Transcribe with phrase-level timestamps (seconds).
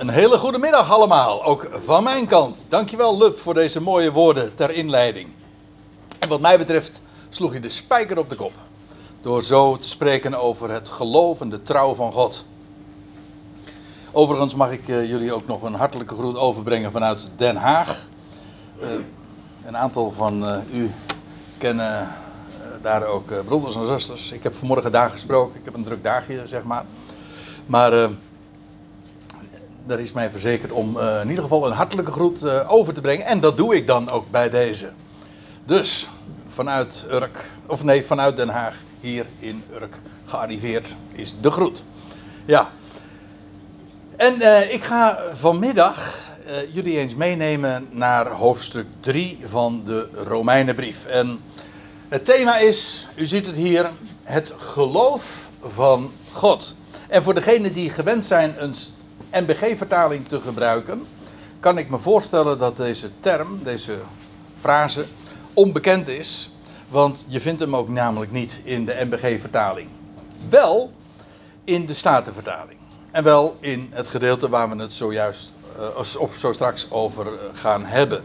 [0.00, 2.64] Een hele goede middag allemaal, ook van mijn kant.
[2.68, 5.28] Dankjewel Lub voor deze mooie woorden ter inleiding.
[6.18, 8.52] En wat mij betreft sloeg je de spijker op de kop.
[9.20, 12.46] Door zo te spreken over het geloof en de trouw van God.
[14.12, 18.06] Overigens mag ik uh, jullie ook nog een hartelijke groet overbrengen vanuit Den Haag.
[18.82, 18.88] Uh,
[19.64, 20.90] een aantal van uh, u
[21.58, 22.08] kennen
[22.82, 24.32] daar ook broeders en zusters.
[24.32, 25.58] Ik heb vanmorgen daar gesproken.
[25.58, 26.84] Ik heb een druk dagje, zeg maar.
[27.66, 28.10] Maar
[29.86, 33.00] daar is mij verzekerd om uh, in ieder geval een hartelijke groet uh, over te
[33.00, 33.26] brengen.
[33.26, 34.90] En dat doe ik dan ook bij deze.
[35.64, 36.08] Dus
[36.46, 41.84] vanuit Urk, of nee, vanuit Den Haag, hier in Urk gearriveerd is de groet.
[42.44, 42.70] Ja.
[44.16, 46.28] En uh, ik ga vanmiddag
[46.72, 51.06] jullie eens meenemen naar hoofdstuk 3 van de Romeinenbrief.
[51.06, 51.40] En
[52.08, 53.90] het thema is, u ziet het hier,
[54.22, 56.74] het geloof van God.
[57.08, 58.74] En voor degenen die gewend zijn een
[59.30, 61.06] NBG-vertaling te gebruiken,
[61.60, 63.98] kan ik me voorstellen dat deze term, deze
[64.58, 65.04] frase,
[65.54, 66.50] onbekend is.
[66.88, 69.88] Want je vindt hem ook namelijk niet in de NBG-vertaling.
[70.48, 70.92] Wel
[71.64, 72.78] in de Statenvertaling.
[73.10, 77.32] En wel in het gedeelte waar we het zojuist, uh, of zo straks over eh,
[77.52, 78.24] gaan hebben.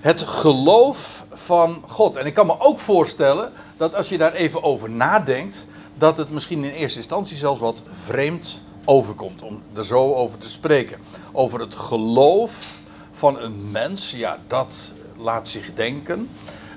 [0.00, 2.16] Het geloof van God.
[2.16, 6.30] En ik kan me ook voorstellen dat als je daar even over nadenkt, dat het
[6.30, 9.42] misschien in eerste instantie zelfs wat vreemd overkomt.
[9.42, 10.98] Om er zo over te spreken.
[11.32, 12.76] Over het geloof
[13.12, 16.28] van een mens, ja, dat laat zich denken.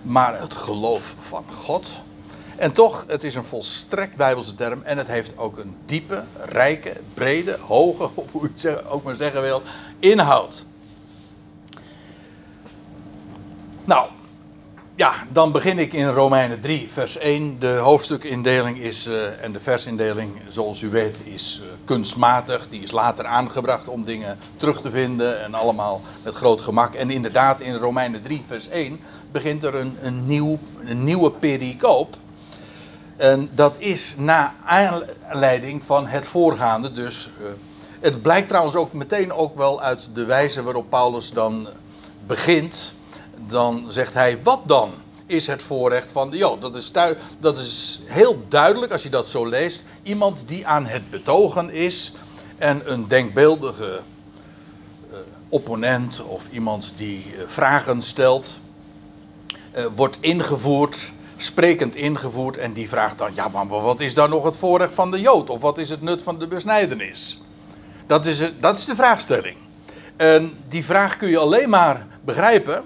[0.02, 1.90] Maar het geloof van God.
[2.56, 4.82] En toch, het is een volstrekt Bijbelse term.
[4.84, 9.42] En het heeft ook een diepe, rijke, brede, hoge, hoe je het ook maar zeggen
[9.42, 9.62] wil,
[10.00, 10.66] inhoud.
[13.84, 14.10] Nou,
[14.96, 17.60] ja, dan begin ik in Romeinen 3, vers 1.
[17.60, 22.70] De hoofdstukindeling is, uh, en de versindeling, zoals u weet, is uh, kunstmatig.
[22.70, 26.94] Die is later aangebracht om dingen terug te vinden en allemaal met groot gemak.
[26.94, 29.00] En inderdaad, in Romeinen 3, vers 1
[29.32, 32.16] begint er een, een, nieuw, een nieuwe pericoop.
[33.18, 36.92] En dat is na aanleiding van het voorgaande.
[36.92, 37.48] Dus uh,
[38.00, 41.68] het blijkt trouwens ook meteen ook wel uit de wijze waarop Paulus dan
[42.28, 42.94] begint
[43.48, 44.92] dan zegt hij: Wat dan
[45.32, 46.62] is het voorrecht van de Jood?
[46.62, 46.92] Dat is,
[47.40, 49.84] dat is heel duidelijk als je dat zo leest.
[50.04, 52.14] Iemand die aan het betogen is
[52.58, 54.02] en een denkbeeldige
[55.12, 55.18] uh,
[55.50, 58.60] opponent of iemand die uh, vragen stelt,
[59.78, 64.44] uh, wordt ingevoerd, sprekend ingevoerd en die vraagt dan: Ja, maar wat is dan nog
[64.44, 65.50] het voorrecht van de Jood?
[65.50, 67.42] Of wat is het nut van de besnijdenis?
[68.08, 69.56] Dat is, dat is de vraagstelling.
[70.16, 72.84] En die vraag kun je alleen maar begrijpen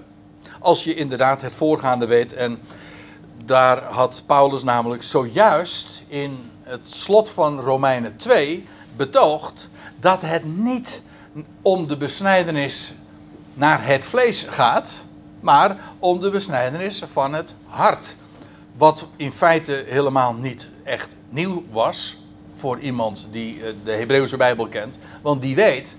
[0.60, 2.32] als je inderdaad het voorgaande weet.
[2.32, 2.58] En
[3.44, 9.68] daar had Paulus namelijk zojuist in het slot van Romeinen 2 betoogd
[10.00, 11.02] dat het niet
[11.62, 12.94] om de besnijdenis
[13.54, 15.04] naar het vlees gaat,
[15.40, 18.16] maar om de besnijdenis van het hart.
[18.76, 22.16] Wat in feite helemaal niet echt nieuw was
[22.54, 25.96] voor iemand die eh, de Hebreeuwse Bijbel kent, want die weet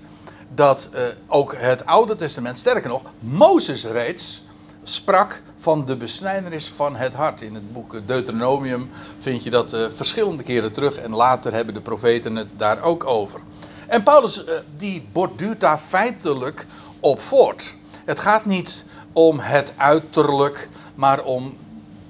[0.54, 4.42] dat uh, ook het Oude Testament, sterker nog, Mozes reeds
[4.82, 7.42] sprak van de besnijdenis van het hart.
[7.42, 11.80] In het boek Deuteronomium vind je dat uh, verschillende keren terug en later hebben de
[11.80, 13.40] profeten het daar ook over.
[13.86, 16.66] En Paulus uh, die borduurt daar feitelijk
[17.00, 17.74] op voort.
[18.04, 21.56] Het gaat niet om het uiterlijk, maar om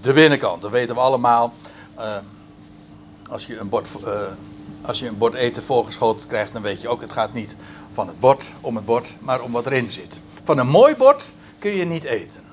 [0.00, 0.62] de binnenkant.
[0.62, 1.52] Dat weten we allemaal.
[1.98, 2.16] Uh,
[3.28, 3.88] als, je een bord,
[4.82, 7.56] als je een bord eten voorgeschoten krijgt, dan weet je ook, het gaat niet
[7.90, 10.20] van het bord om het bord, maar om wat erin zit.
[10.42, 12.47] Van een mooi bord kun je niet eten.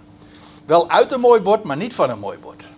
[0.66, 2.70] Wel uit een mooi bord, maar niet van een mooi bord.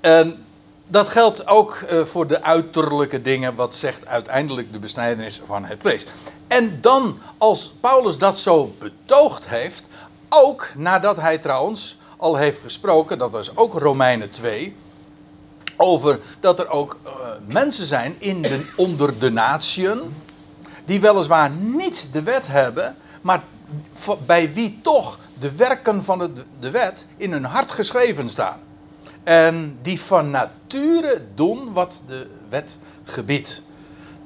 [0.00, 0.46] En
[0.86, 5.78] dat geldt ook eh, voor de uiterlijke dingen, wat zegt uiteindelijk de besnijdenis van het
[5.80, 6.06] vlees.
[6.46, 9.88] En dan, als Paulus dat zo betoogd heeft,
[10.28, 14.76] ook nadat hij trouwens al heeft gesproken, dat was ook Romeinen 2,
[15.76, 17.12] over dat er ook uh,
[17.46, 20.00] mensen zijn in de, onder de natieën,
[20.84, 23.42] die weliswaar niet de wet hebben, maar
[24.26, 28.58] bij wie toch de werken van de, de wet in hun hart geschreven staan.
[29.24, 33.62] En die van nature doen wat de wet gebiedt.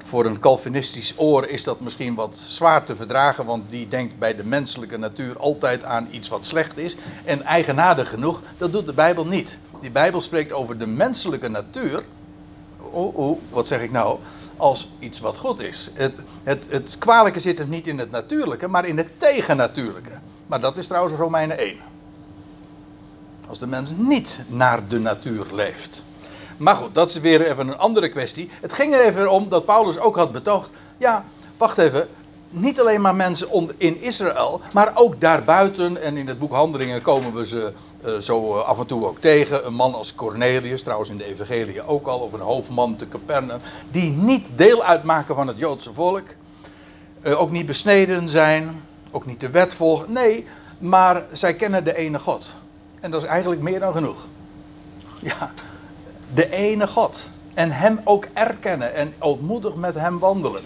[0.03, 4.35] Voor een Calvinistisch oor is dat misschien wat zwaar te verdragen, want die denkt bij
[4.35, 6.95] de menselijke natuur altijd aan iets wat slecht is.
[7.25, 9.59] En eigenaardig genoeg, dat doet de Bijbel niet.
[9.81, 12.03] Die Bijbel spreekt over de menselijke natuur.
[12.91, 14.19] Oh, wat zeg ik nou?
[14.57, 15.89] Als iets wat goed is.
[15.93, 20.11] Het, het, het kwalijke zit er niet in het natuurlijke, maar in het tegennatuurlijke.
[20.47, 21.77] Maar dat is trouwens Romeinen 1.
[23.47, 26.03] Als de mens niet naar de natuur leeft.
[26.57, 28.49] Maar goed, dat is weer even een andere kwestie.
[28.61, 30.69] Het ging er even om dat Paulus ook had betoogd.
[30.97, 31.25] Ja,
[31.57, 32.07] wacht even.
[32.53, 33.47] Niet alleen maar mensen
[33.77, 36.01] in Israël, maar ook daarbuiten.
[36.01, 37.73] En in het boek Handelingen komen we ze
[38.05, 39.65] uh, zo af en toe ook tegen.
[39.65, 43.59] Een man als Cornelius, trouwens in de Evangelie ook al, of een hoofdman te Capernaum,
[43.91, 46.23] die niet deel uitmaken van het Joodse volk.
[47.21, 50.11] Uh, ook niet besneden zijn, ook niet de wet volgen.
[50.11, 50.47] Nee,
[50.77, 52.53] maar zij kennen de ene God.
[52.99, 54.25] En dat is eigenlijk meer dan genoeg.
[55.19, 55.51] Ja,
[56.33, 57.29] de ene God.
[57.53, 60.63] En hem ook erkennen en ootmoedig met hem wandelen.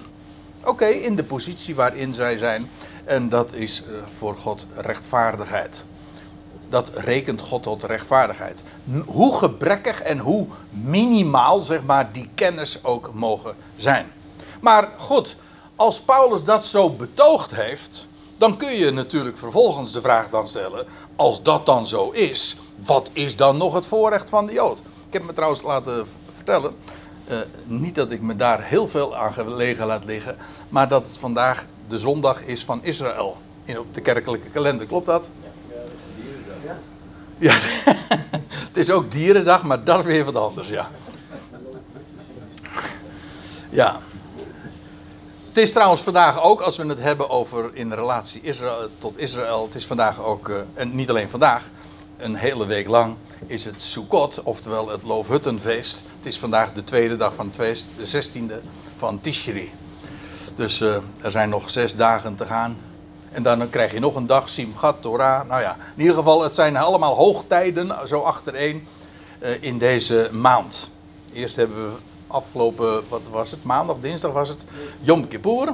[0.63, 2.69] Oké, in de positie waarin zij zijn.
[3.03, 5.85] En dat is eh, voor God rechtvaardigheid.
[6.69, 8.63] Dat rekent God tot rechtvaardigheid.
[9.05, 14.11] Hoe gebrekkig en hoe minimaal, zeg maar, die kennis ook mogen zijn.
[14.61, 15.35] Maar goed,
[15.75, 18.07] als Paulus dat zo betoogd heeft,
[18.37, 22.55] dan kun je natuurlijk vervolgens de vraag dan stellen: als dat dan zo is,
[22.85, 24.77] wat is dan nog het voorrecht van de Jood?
[25.07, 26.75] Ik heb me trouwens laten vertellen
[27.29, 30.37] uh, niet dat ik me daar heel veel aan gelegen laat liggen,
[30.69, 33.37] maar dat het vandaag de zondag is van Israël.
[33.63, 35.29] In, op de kerkelijke kalender, klopt dat?
[36.65, 36.77] Ja,
[37.37, 37.53] ja.
[38.67, 40.89] het is ook dierendag, maar dat is weer wat anders, ja.
[43.69, 43.99] Ja.
[45.47, 49.63] Het is trouwens vandaag ook, als we het hebben over in relatie Israël, tot Israël,
[49.63, 51.69] het is vandaag ook, uh, en niet alleen vandaag,
[52.17, 53.15] een hele week lang
[53.45, 56.03] is het Sukkot, oftewel het Loofhuttenfeest.
[56.15, 58.53] Het is vandaag de tweede dag van het feest, de 16e
[58.95, 59.71] van Tishri.
[60.55, 62.77] Dus uh, er zijn nog zes dagen te gaan.
[63.31, 65.47] En dan krijg je nog een dag, Simchat Torah.
[65.47, 68.87] Nou ja, in ieder geval, het zijn allemaal hoogtijden, zo achtereen,
[69.39, 70.91] uh, in deze maand.
[71.33, 71.97] Eerst hebben we
[72.27, 74.65] afgelopen, wat was het, maandag, dinsdag was het,
[75.01, 75.69] Yom Kippur.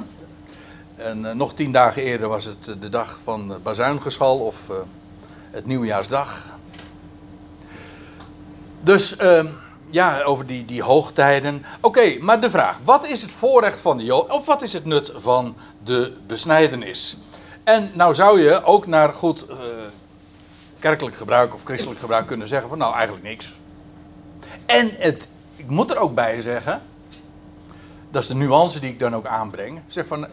[0.96, 4.70] En uh, nog tien dagen eerder was het de dag van Bazuingeschal of
[5.54, 6.52] het nieuwjaarsdag.
[8.80, 9.44] Dus uh,
[9.88, 11.64] ja, over die, die hoogtijden.
[11.80, 14.30] Oké, maar de vraag: wat is het voorrecht van de Jood?
[14.30, 17.16] Of wat is het nut van de besnijdenis?
[17.64, 19.56] En nou zou je ook naar goed uh,
[20.78, 23.54] kerkelijk gebruik of christelijk gebruik kunnen zeggen: van nou eigenlijk niks.
[24.66, 26.82] En het, ik moet er ook bij zeggen,
[28.10, 29.80] dat is de nuance die ik dan ook aanbreng.
[29.86, 30.26] Zeg van,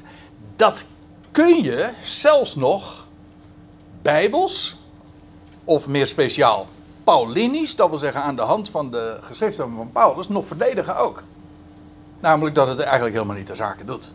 [0.56, 0.84] dat
[1.32, 3.08] kun je zelfs nog
[4.02, 4.81] bijbels
[5.72, 6.68] of meer speciaal
[7.04, 11.24] Paulinisch, dat wil zeggen aan de hand van de geschriften van Paulus, nog verdedigen ook.
[12.20, 14.12] Namelijk dat het eigenlijk helemaal niet de zaken doet.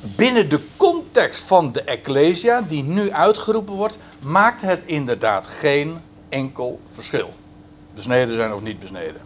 [0.00, 6.80] Binnen de context van de Ecclesia, die nu uitgeroepen wordt, maakt het inderdaad geen enkel
[6.90, 7.30] verschil.
[7.94, 9.20] Besneden zijn of niet besneden.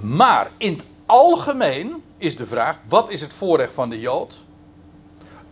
[0.00, 4.44] Maar in het algemeen is de vraag: wat is het voorrecht van de Jood?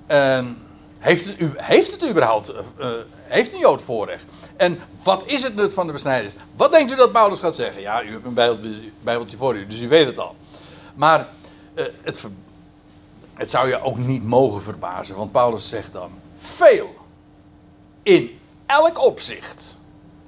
[0.07, 0.59] En
[1.01, 2.91] heeft het, heeft het überhaupt, uh,
[3.25, 4.25] heeft een Jood voorrecht?
[4.57, 6.33] En wat is het nut van de besnijdenis?
[6.57, 7.83] Wat denkt u dat Paulus gaat zeggen?
[7.83, 8.35] Ja, u hebt een
[9.03, 10.37] bijbeltje, voor u, dus u weet het al.
[10.95, 11.29] Maar
[11.75, 12.25] uh, het,
[13.35, 16.95] het zou je ook niet mogen verbazen, want Paulus zegt dan: veel.
[18.03, 19.79] In elk opzicht.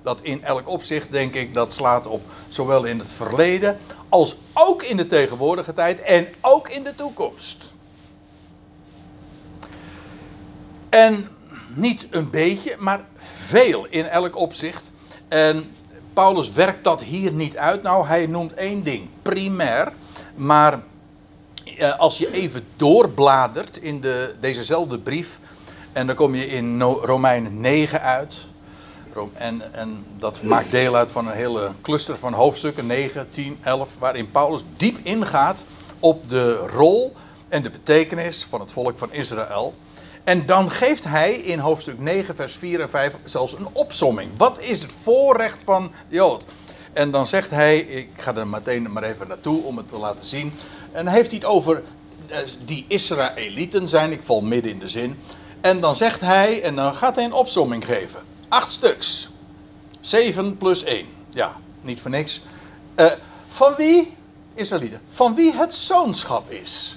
[0.03, 3.79] Dat in elk opzicht, denk ik, dat slaat op zowel in het verleden
[4.09, 7.72] als ook in de tegenwoordige tijd en ook in de toekomst.
[10.93, 11.29] En
[11.75, 14.91] niet een beetje, maar veel in elk opzicht.
[15.29, 15.75] En
[16.13, 17.83] Paulus werkt dat hier niet uit.
[17.83, 19.93] Nou, hij noemt één ding, primair.
[20.35, 20.83] Maar
[21.79, 25.39] eh, als je even doorbladert in de, dezezelfde brief.
[25.93, 28.39] En dan kom je in no, Romeinen 9 uit.
[29.33, 33.97] En, en, dat maakt deel uit van een hele cluster van hoofdstukken 9, 10, 11.
[33.99, 35.65] Waarin Paulus diep ingaat
[36.01, 37.15] op de rol
[37.49, 39.75] en de betekenis van het volk van Israël.
[40.25, 44.31] En dan geeft hij in hoofdstuk 9, vers 4 en 5 zelfs een opsomming.
[44.37, 46.45] Wat is het voorrecht van Jood?
[46.93, 50.27] En dan zegt hij, ik ga er meteen maar even naartoe om het te laten
[50.27, 50.53] zien.
[50.93, 51.83] En heeft hij het over
[52.27, 55.19] eh, die Israëlieten zijn, ik val midden in de zin.
[55.61, 58.21] En dan zegt hij, en dan gaat hij een opsomming geven.
[58.49, 59.31] Acht stuks.
[60.01, 61.07] 7 plus 1.
[61.29, 62.41] Ja, niet voor niks.
[62.97, 63.11] Uh,
[63.49, 64.17] van wie,
[64.55, 66.97] Israëlieten, van wie het zoonschap is.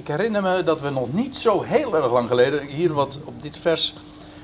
[0.00, 3.42] Ik herinner me dat we nog niet zo heel erg lang geleden hier wat op
[3.42, 3.94] dit vers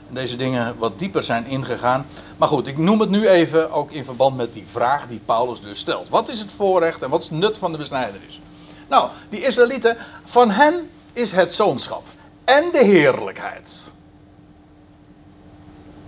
[0.08, 2.06] deze dingen wat dieper zijn ingegaan.
[2.36, 5.60] Maar goed, ik noem het nu even ook in verband met die vraag die Paulus
[5.60, 6.08] dus stelt.
[6.08, 8.40] Wat is het voorrecht en wat is het nut van de besnijdenis?
[8.88, 12.04] Nou, die Israëlieten, van hen is het zoonschap
[12.44, 13.80] en de heerlijkheid.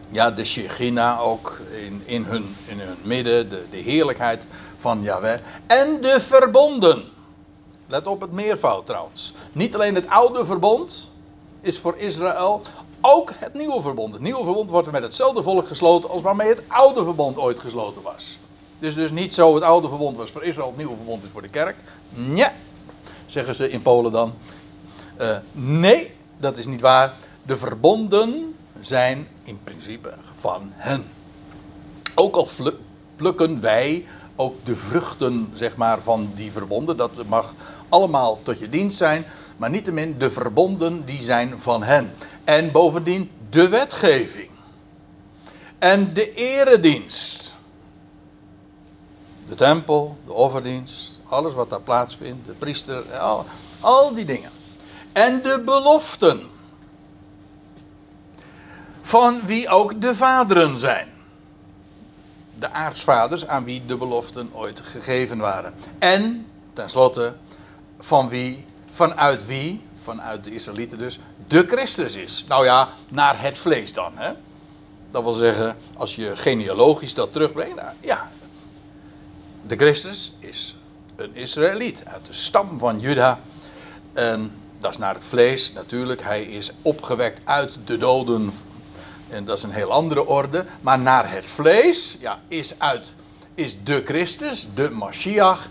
[0.08, 5.38] Ja, de Shechina ook in, in, hun, in hun midden, de, de heerlijkheid van Yahweh.
[5.66, 7.16] En de verbonden.
[7.88, 9.32] Let op het meervoud trouwens.
[9.52, 11.10] Niet alleen het oude verbond
[11.60, 12.62] is voor Israël,
[13.00, 14.12] ook het nieuwe verbond.
[14.12, 18.02] Het nieuwe verbond wordt met hetzelfde volk gesloten als waarmee het oude verbond ooit gesloten
[18.02, 18.38] was.
[18.78, 21.42] Dus dus niet zo het oude verbond was voor Israël, het nieuwe verbond is voor
[21.42, 21.76] de kerk.
[22.10, 22.50] Nee,
[23.26, 24.34] zeggen ze in Polen dan.
[25.20, 27.14] Uh, nee, dat is niet waar.
[27.42, 31.04] De verbonden zijn in principe van hen.
[32.14, 32.48] Ook al
[33.16, 34.04] plukken wij
[34.40, 36.96] ook de vruchten zeg maar, van die verbonden.
[36.96, 37.54] Dat mag
[37.88, 39.24] allemaal tot je dienst zijn.
[39.56, 42.12] Maar niettemin, de verbonden die zijn van hen.
[42.44, 44.50] En bovendien de wetgeving.
[45.78, 47.56] En de eredienst.
[49.48, 53.46] De tempel, de offerdienst, alles wat daar plaatsvindt, de priester, al,
[53.80, 54.50] al die dingen.
[55.12, 56.42] En de beloften.
[59.00, 61.08] Van wie ook de vaderen zijn.
[62.58, 65.74] De aartsvaders aan wie de beloften ooit gegeven waren.
[65.98, 67.34] En, tenslotte,
[67.98, 72.44] van wie, vanuit wie, vanuit de Israëlieten dus, de Christus is.
[72.48, 74.12] Nou ja, naar het vlees dan.
[74.14, 74.32] Hè?
[75.10, 78.30] Dat wil zeggen, als je genealogisch dat terugbrengt, nou, ja.
[79.66, 80.76] De Christus is
[81.16, 83.40] een Israëliet uit de stam van Juda.
[84.12, 86.22] En dat is naar het vlees natuurlijk.
[86.22, 88.52] Hij is opgewekt uit de doden.
[89.28, 90.64] En dat is een heel andere orde.
[90.80, 93.14] Maar naar het vlees ja, is, uit,
[93.54, 95.68] is de Christus, de Mashiach,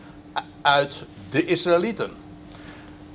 [0.62, 2.12] uit de Israëlieten.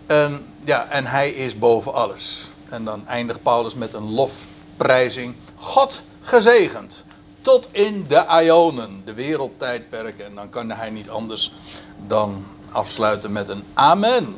[0.07, 2.51] En, ja, en hij is boven alles.
[2.69, 5.35] En dan eindigt Paulus met een lofprijzing.
[5.55, 7.05] God gezegend.
[7.41, 10.25] Tot in de Ionen, de wereldtijdperken.
[10.25, 11.53] En dan kan hij niet anders
[12.07, 14.37] dan afsluiten met een Amen.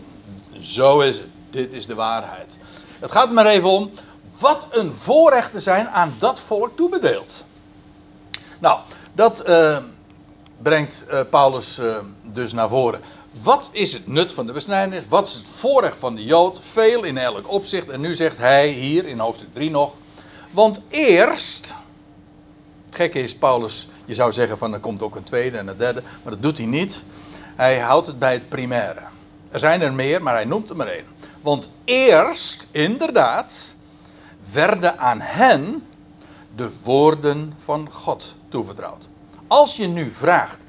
[0.61, 1.27] Zo is het.
[1.51, 2.59] Dit is de waarheid.
[2.99, 3.91] Het gaat er maar even om.
[4.39, 7.45] Wat een voorrechten zijn aan dat volk toebedeeld.
[8.59, 8.79] Nou,
[9.13, 9.79] dat uh,
[10.63, 13.01] brengt uh, Paulus uh, dus naar voren.
[13.43, 15.09] Wat is het nut van de besnijdenis?
[15.09, 16.59] Wat is het voorrecht van de Jood?
[16.63, 17.89] Veel in elk opzicht.
[17.89, 19.93] En nu zegt hij hier in hoofdstuk 3 nog.
[20.51, 21.75] Want eerst.
[22.91, 26.03] Gekke is, Paulus, je zou zeggen van er komt ook een tweede en een derde.
[26.23, 27.03] Maar dat doet hij niet.
[27.57, 29.01] Hij houdt het bij het primaire.
[29.51, 31.05] Er zijn er meer, maar hij noemt er maar één.
[31.41, 33.75] Want eerst, inderdaad,
[34.53, 35.87] werden aan hen
[36.55, 39.09] de woorden van God toevertrouwd.
[39.47, 40.65] Als je nu vraagt,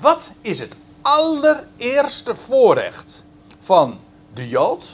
[0.00, 3.24] wat is het allereerste voorrecht
[3.60, 3.98] van
[4.34, 4.86] de Jood?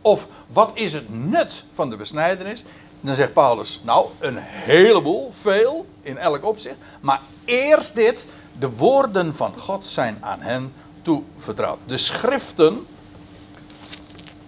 [0.00, 2.64] Of wat is het nut van de besnijdenis?
[3.00, 6.76] Dan zegt Paulus, nou, een heleboel, veel, in elk opzicht.
[7.00, 8.26] Maar eerst dit,
[8.58, 11.78] de woorden van God zijn aan hen toevertrouwd.
[11.86, 12.86] De schriften,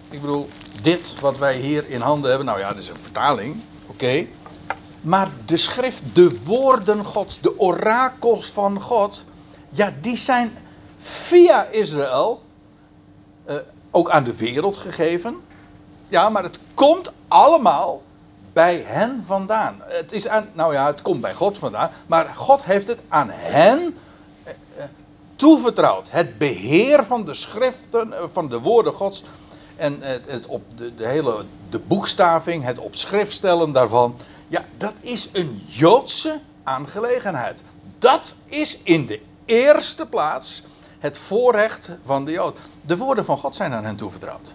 [0.09, 0.49] ik bedoel,
[0.81, 4.25] dit wat wij hier in handen hebben, nou ja, dat is een vertaling, oké.
[5.01, 9.25] Maar de schrift, de woorden Gods, de orakels van God,
[9.69, 10.57] ja, die zijn
[11.05, 12.41] via Israël
[13.49, 13.55] uh,
[13.91, 15.41] ook aan de wereld gegeven.
[16.07, 18.01] Ja, maar het komt allemaal
[18.53, 19.81] bij hen vandaan.
[19.81, 23.29] Het is aan, nou ja, het komt bij God vandaan, maar God heeft het aan
[23.31, 23.97] hen
[24.43, 24.83] eh, eh,
[25.35, 26.09] toevertrouwd.
[26.09, 29.23] Het beheer van de schriften, van de woorden Gods
[29.75, 32.95] en het, op de, de, hele de boekstaving, het op
[33.27, 34.17] stellen daarvan.
[34.47, 37.63] Ja, dat is een Joodse aangelegenheid.
[37.99, 40.63] Dat is in de eerste plaats
[41.05, 42.57] het voorrecht van de Jood.
[42.81, 44.53] De woorden van God zijn aan hen toevertrouwd.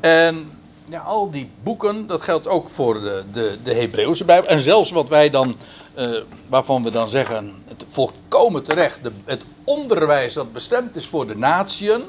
[0.00, 0.50] En
[0.88, 4.50] ja, al die boeken, dat geldt ook voor de, de, de Hebreeuwse Bijbel.
[4.50, 5.54] En zelfs wat wij dan,
[5.98, 11.26] uh, waarvan we dan zeggen, het volkomen terecht, de, het onderwijs dat bestemd is voor
[11.26, 12.02] de natieën.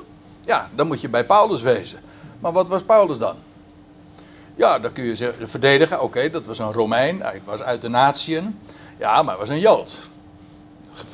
[0.46, 2.00] Ja, dan moet je bij Paulus wezen.
[2.40, 3.36] Maar wat was Paulus dan?
[4.56, 7.90] Ja, dan kun je zeggen, verdedigen, oké, dat was een Romein, hij was uit de
[7.90, 8.60] natieën.
[8.98, 9.98] Ja, maar hij was een Jood.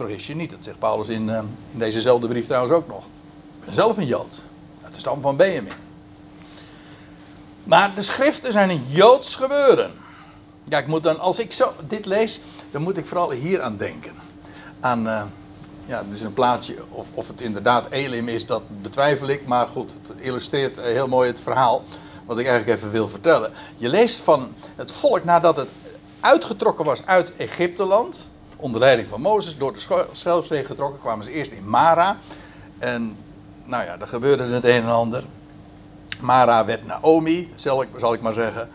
[0.01, 1.38] Vergis je niet, dat zegt Paulus in, uh,
[1.72, 3.05] in dezezelfde brief trouwens ook nog.
[3.60, 4.43] Ik ben zelf een Jood,
[4.84, 5.74] uit de stam van Benjamin.
[7.63, 9.91] Maar de schriften zijn een Joods gebeuren.
[10.63, 12.41] Ja, ik moet dan, als ik zo dit lees,
[12.72, 14.12] dan moet ik vooral hier aan denken.
[14.79, 15.24] Aan, uh,
[15.86, 19.48] ja, dus een plaatje, of, of het inderdaad Elim is, dat betwijfel ik.
[19.48, 21.84] Maar goed, het illustreert heel mooi het verhaal,
[22.25, 23.51] wat ik eigenlijk even wil vertellen.
[23.75, 25.70] Je leest van het volk nadat het
[26.20, 28.29] uitgetrokken was uit Egypteland,
[28.62, 32.18] onder leiding van Mozes, door de Schelfzee getrokken, kwamen ze eerst in Mara.
[32.80, 33.18] En
[33.65, 35.24] nou ja, er gebeurde het een en ander.
[36.20, 38.70] Mara werd Naomi, zal ik, zal ik maar zeggen.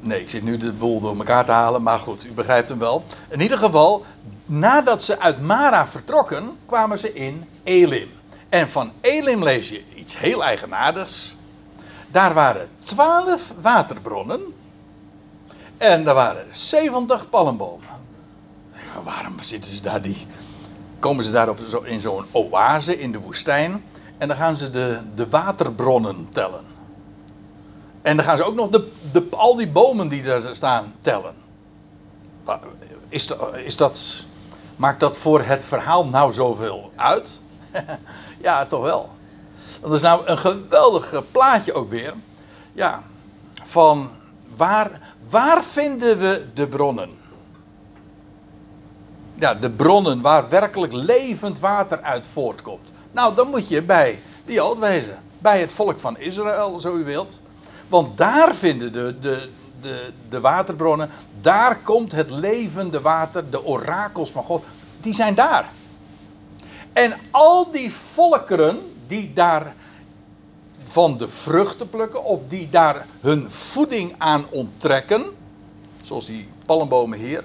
[0.00, 2.78] Nee, ik zit nu de boel door elkaar te halen, maar goed, u begrijpt hem
[2.78, 3.04] wel.
[3.28, 4.04] In ieder geval,
[4.44, 8.10] nadat ze uit Mara vertrokken, kwamen ze in Elim.
[8.48, 11.36] En van Elim lees je iets heel eigenaardigs.
[12.10, 14.40] Daar waren twaalf waterbronnen.
[15.76, 17.88] En er waren 70 palmbomen.
[19.04, 20.26] Waarom zitten ze daar die.
[20.98, 23.84] Komen ze daar op in zo'n oase in de woestijn?
[24.18, 26.64] En dan gaan ze de, de waterbronnen tellen.
[28.02, 31.34] En dan gaan ze ook nog de, de, al die bomen die daar staan tellen.
[33.08, 33.30] Is
[33.64, 34.24] is dat,
[34.76, 37.40] maakt dat voor het verhaal nou zoveel uit?
[38.42, 39.10] ja, toch wel.
[39.80, 42.14] Dat is nou een geweldig plaatje ook weer.
[42.72, 43.02] Ja,
[43.62, 44.10] van
[44.56, 47.19] waar, waar vinden we de bronnen?
[49.40, 52.92] Ja, de bronnen waar werkelijk levend water uit voortkomt.
[53.12, 55.18] Nou, dan moet je bij die Jood wezen.
[55.38, 57.40] Bij het volk van Israël, zo u wilt.
[57.88, 59.48] Want daar vinden de, de,
[59.80, 61.10] de, de waterbronnen.
[61.40, 64.64] Daar komt het levende water, de orakels van God.
[65.00, 65.72] Die zijn daar.
[66.92, 69.74] En al die volkeren die daar
[70.84, 75.24] van de vruchten plukken, of die daar hun voeding aan onttrekken,
[76.02, 77.44] zoals die palmbomen hier.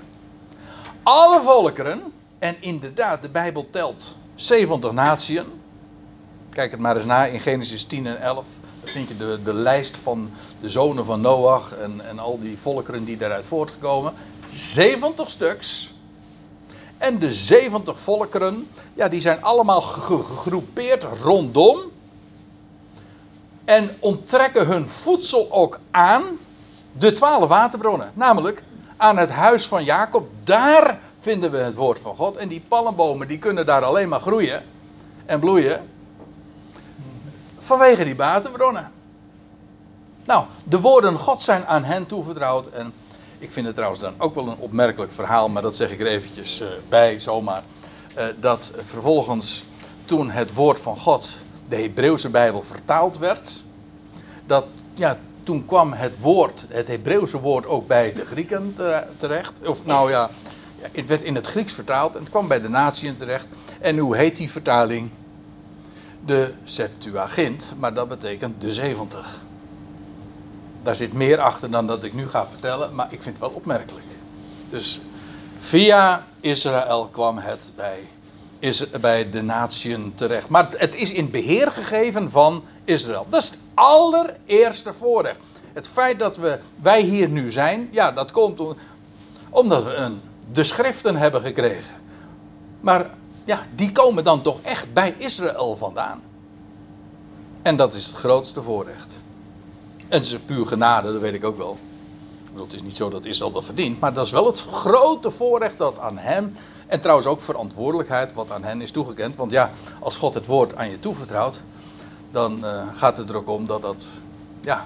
[1.06, 5.42] Alle volkeren, en inderdaad, de Bijbel telt 70 naties.
[6.50, 8.46] Kijk het maar eens na in Genesis 10 en 11.
[8.80, 10.30] Dan vind je de, de lijst van
[10.62, 14.14] de zonen van Noach en, en al die volkeren die daaruit voortgekomen.
[14.50, 15.94] 70 stuks.
[16.98, 21.80] En de 70 volkeren, ja, die zijn allemaal gegroepeerd rondom.
[23.66, 26.24] En onttrekken hun voedsel ook aan
[26.92, 28.12] de twaalf waterbronnen.
[28.14, 28.64] Namelijk
[28.98, 30.30] aan het huis van Jacob.
[30.44, 32.38] Daar vinden we het woord van God.
[32.38, 34.64] En die palmbomen die kunnen daar alleen maar groeien
[35.26, 35.90] en bloeien.
[37.58, 38.92] Vanwege die waterbronnen.
[40.26, 42.68] Nou, de woorden God zijn aan hen toevertrouwd.
[42.68, 42.94] En
[43.40, 46.08] ik vind het trouwens dan ook wel een opmerkelijk verhaal, maar dat zeg ik er
[46.08, 47.64] eventjes uh, bij, zomaar.
[48.18, 49.66] Uh, dat vervolgens
[50.06, 51.30] toen het woord van God,
[51.70, 53.64] de Hebreeuwse Bijbel, vertaald werd.
[54.46, 58.76] Dat, ja, toen kwam het woord, het Hebreeuwse woord, ook bij de Grieken
[59.18, 59.68] terecht.
[59.68, 60.30] Of nou ja,
[60.92, 63.48] het werd in het Grieks vertaald en het kwam bij de natieën terecht.
[63.80, 65.10] En hoe heet die vertaling?
[66.26, 69.42] De Septuagint, maar dat betekent de 70.
[70.82, 73.56] Daar zit meer achter dan dat ik nu ga vertellen, maar ik vind het wel
[73.56, 74.06] opmerkelijk.
[74.70, 75.00] Dus
[75.60, 78.00] via Israël kwam het bij,
[78.66, 80.50] is, bij de natieën terecht.
[80.50, 83.26] Maar het is in beheer gegeven van Israël.
[83.30, 85.40] Dat is het allereerste voorrecht.
[85.74, 88.62] Het feit dat we, wij hier nu zijn, ja, dat komt
[89.50, 91.96] omdat we een, de schriften hebben gekregen.
[92.82, 93.10] Maar
[93.44, 96.22] ja, die komen dan toch echt bij Israël vandaan.
[97.62, 99.20] En dat is het grootste voorrecht.
[99.98, 101.78] En het is puur genade, dat weet ik ook wel.
[102.54, 105.78] Het is niet zo dat Israël dat verdient, maar dat is wel het grote voorrecht
[105.78, 109.36] dat aan hem, en trouwens ook verantwoordelijkheid wat aan hen is toegekend.
[109.36, 111.62] Want ja, als God het woord aan je toevertrouwt,
[112.32, 114.06] dan uh, gaat het er ook om dat dat,
[114.62, 114.86] ja,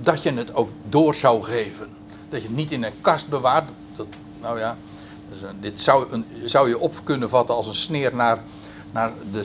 [0.00, 1.88] dat je het ook door zou geven.
[2.28, 3.70] Dat je het niet in een kast bewaart.
[3.92, 4.06] Dat,
[4.40, 4.76] nou ja,
[5.28, 8.42] dus, uh, dit zou, een, zou je op kunnen vatten als een sneer naar,
[8.92, 9.44] naar de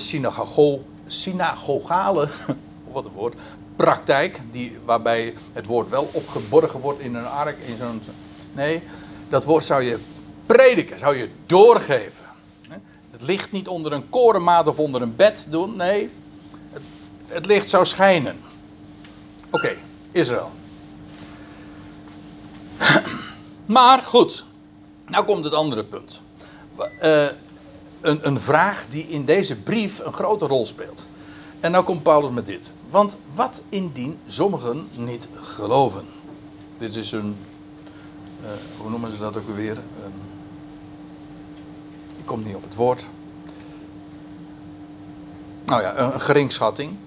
[1.07, 2.29] synagogale,
[2.93, 3.35] wat woord,
[3.75, 7.57] praktijk, die, waarbij het woord wel opgeborgen wordt in een ark.
[7.59, 8.01] In zo'n,
[8.53, 8.83] nee,
[9.29, 9.99] dat woord zou je
[10.47, 12.25] prediken, zou je doorgeven.
[13.11, 16.09] Het licht niet onder een korenmaat of onder een bed doen, nee,
[16.71, 16.81] het,
[17.27, 18.39] het licht zou schijnen.
[19.49, 19.75] Oké,
[20.11, 20.51] Israël.
[23.65, 24.45] Maar goed,
[25.07, 26.21] nou komt het andere punt.
[27.01, 27.25] Uh,
[28.01, 31.07] een, een vraag die in deze brief een grote rol speelt.
[31.59, 32.73] En nou komt Paulus met dit.
[32.89, 36.05] Want wat indien sommigen niet geloven?
[36.77, 37.35] Dit is een.
[38.43, 39.77] Uh, hoe noemen ze dat ook weer?
[39.77, 40.13] Een,
[42.27, 43.07] ik kom niet op het woord.
[45.65, 46.97] Nou ja, een, geringschatting.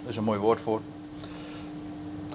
[0.00, 0.80] Dat is een mooi woord voor.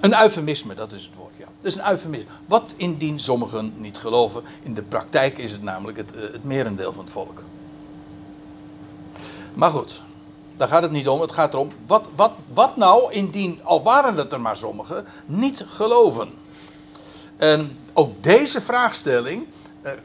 [0.00, 1.44] Een eufemisme, dat is het woord, ja.
[1.56, 2.30] Dat is een eufemisme.
[2.46, 4.42] Wat indien sommigen niet geloven?
[4.62, 7.42] In de praktijk is het namelijk het, eh, het merendeel van het volk.
[9.54, 10.02] Maar goed,
[10.56, 11.20] daar gaat het niet om.
[11.20, 15.64] Het gaat erom, wat, wat, wat nou indien, al waren het er maar sommigen, niet
[15.66, 16.30] geloven?
[17.36, 19.46] En ook deze vraagstelling,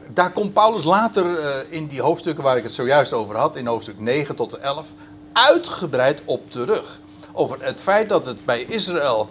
[0.08, 3.66] daar komt Paulus later eh, in die hoofdstukken waar ik het zojuist over had, in
[3.66, 4.86] hoofdstuk 9 tot 11,
[5.32, 7.00] uitgebreid op terug.
[7.32, 9.28] Over het feit dat het bij Israël,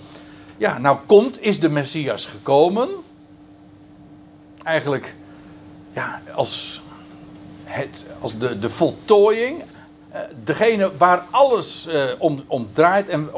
[0.57, 2.89] ja, nou komt, is de Messias gekomen.
[4.63, 5.15] Eigenlijk,
[5.91, 6.81] ja, als,
[7.63, 9.63] het, als de, de voltooiing
[10.09, 11.87] eh, degene waar alles
[12.17, 13.29] om, om, draait en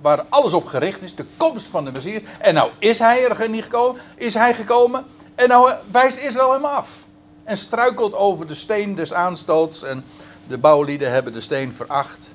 [0.00, 2.22] waar alles op gericht is, de komst van de Messias.
[2.38, 5.04] En nou is hij er niet gekomen, is hij gekomen
[5.36, 7.04] en nou eh, wijst Israël hem af.
[7.44, 10.04] En struikelt over de steen des aanstoots en
[10.46, 12.30] de bouwlieden hebben de steen veracht.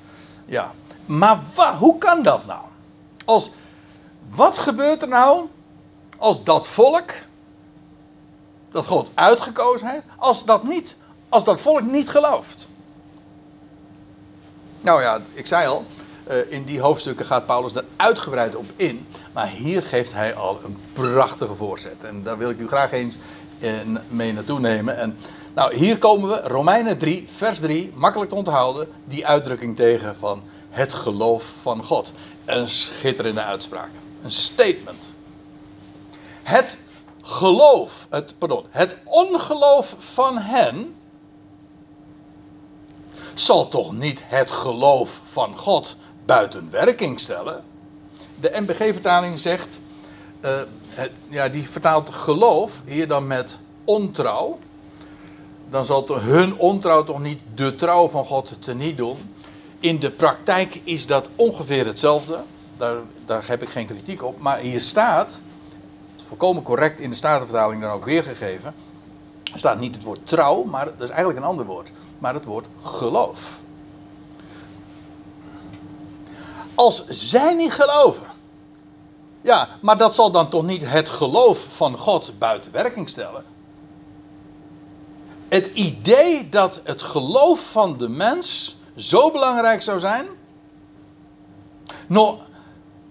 [0.45, 0.71] Ja,
[1.05, 1.39] maar
[1.79, 2.61] hoe kan dat nou?
[3.25, 3.51] Als,
[4.29, 5.47] wat gebeurt er nou
[6.17, 7.11] als dat volk,
[8.71, 10.95] dat God uitgekozen heeft, als dat niet,
[11.29, 12.67] als dat volk niet gelooft?
[14.81, 15.85] Nou ja, ik zei al,
[16.23, 19.07] eh, in die hoofdstukken gaat Paulus er uitgebreid op in.
[19.33, 22.03] Maar hier geeft hij al een prachtige voorzet.
[22.03, 23.17] En daar wil ik u graag eens
[23.59, 23.73] eh,
[24.07, 24.97] mee naartoe nemen.
[24.97, 25.17] En
[25.53, 30.43] nou, hier komen we, Romeinen 3, vers 3, makkelijk te onthouden, die uitdrukking tegen van
[30.69, 32.11] het geloof van God.
[32.45, 33.89] Een schitterende uitspraak.
[34.23, 35.09] Een statement.
[36.43, 36.77] Het
[37.21, 40.95] geloof, het, pardon, het ongeloof van hen
[43.33, 47.63] zal toch niet het geloof van God buiten werking stellen?
[48.41, 49.77] De MBG-vertaling zegt,
[50.89, 54.59] het, ja, die vertaalt geloof hier dan met ontrouw.
[55.69, 59.17] Dan zal hun ontrouw toch niet de trouw van God teniet doen.
[59.79, 62.39] In de praktijk is dat ongeveer hetzelfde.
[62.77, 64.39] Daar, daar heb ik geen kritiek op.
[64.39, 65.41] Maar hier staat,
[66.27, 68.73] volkomen correct in de Statenvertaling dan ook weergegeven.
[69.53, 71.91] Er staat niet het woord trouw, maar dat is eigenlijk een ander woord.
[72.19, 73.59] Maar het woord geloof.
[76.75, 78.30] Als zij niet geloven.
[79.41, 83.43] Ja, maar dat zal dan toch niet het geloof van God buiten werking stellen.
[85.49, 90.27] Het idee dat het geloof van de mens zo belangrijk zou zijn.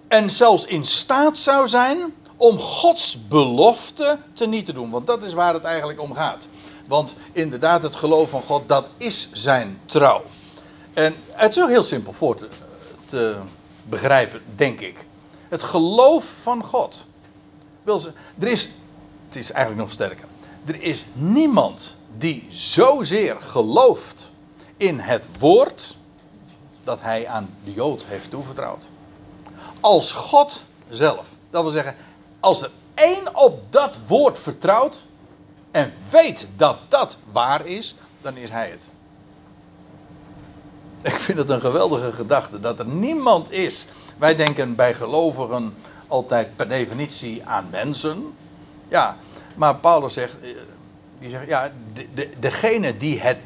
[0.07, 4.89] en zelfs in staat zou zijn om Gods belofte te niet te doen.
[4.89, 6.47] Want dat is waar het eigenlijk om gaat.
[6.87, 10.21] Want inderdaad, het geloof van God, dat is zijn trouw.
[10.93, 12.35] En het is ook heel simpel voor
[13.05, 13.35] te
[13.83, 15.05] begrijpen, denk ik.
[15.51, 17.05] Het geloof van God.
[17.85, 18.69] Er is,
[19.25, 20.27] het is eigenlijk nog sterker.
[20.65, 24.31] Er is niemand die zozeer gelooft
[24.77, 25.97] in het woord
[26.83, 28.89] dat hij aan de Jood heeft toevertrouwd.
[29.79, 31.27] Als God zelf.
[31.49, 31.95] Dat wil zeggen,
[32.39, 35.05] als er één op dat woord vertrouwt
[35.71, 38.87] en weet dat dat waar is, dan is hij het.
[41.11, 43.87] Ik vind het een geweldige gedachte dat er niemand is.
[44.17, 45.73] Wij denken bij gelovigen
[46.07, 48.33] altijd per definitie aan mensen.
[48.87, 49.17] Ja,
[49.55, 50.49] maar Paulus zegt, eh,
[51.19, 53.37] die zegt ja, de, de, degene die het,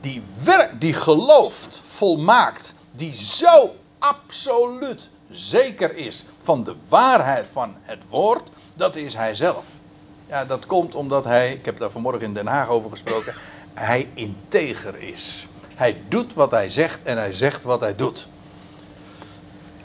[0.00, 8.02] die werk, die gelooft, volmaakt, die zo absoluut zeker is van de waarheid van het
[8.08, 9.66] woord, dat is hij zelf.
[10.26, 13.34] Ja, dat komt omdat hij, ik heb daar vanmorgen in Den Haag over gesproken,
[13.74, 15.46] hij integer is.
[15.76, 18.28] Hij doet wat hij zegt en hij zegt wat hij doet.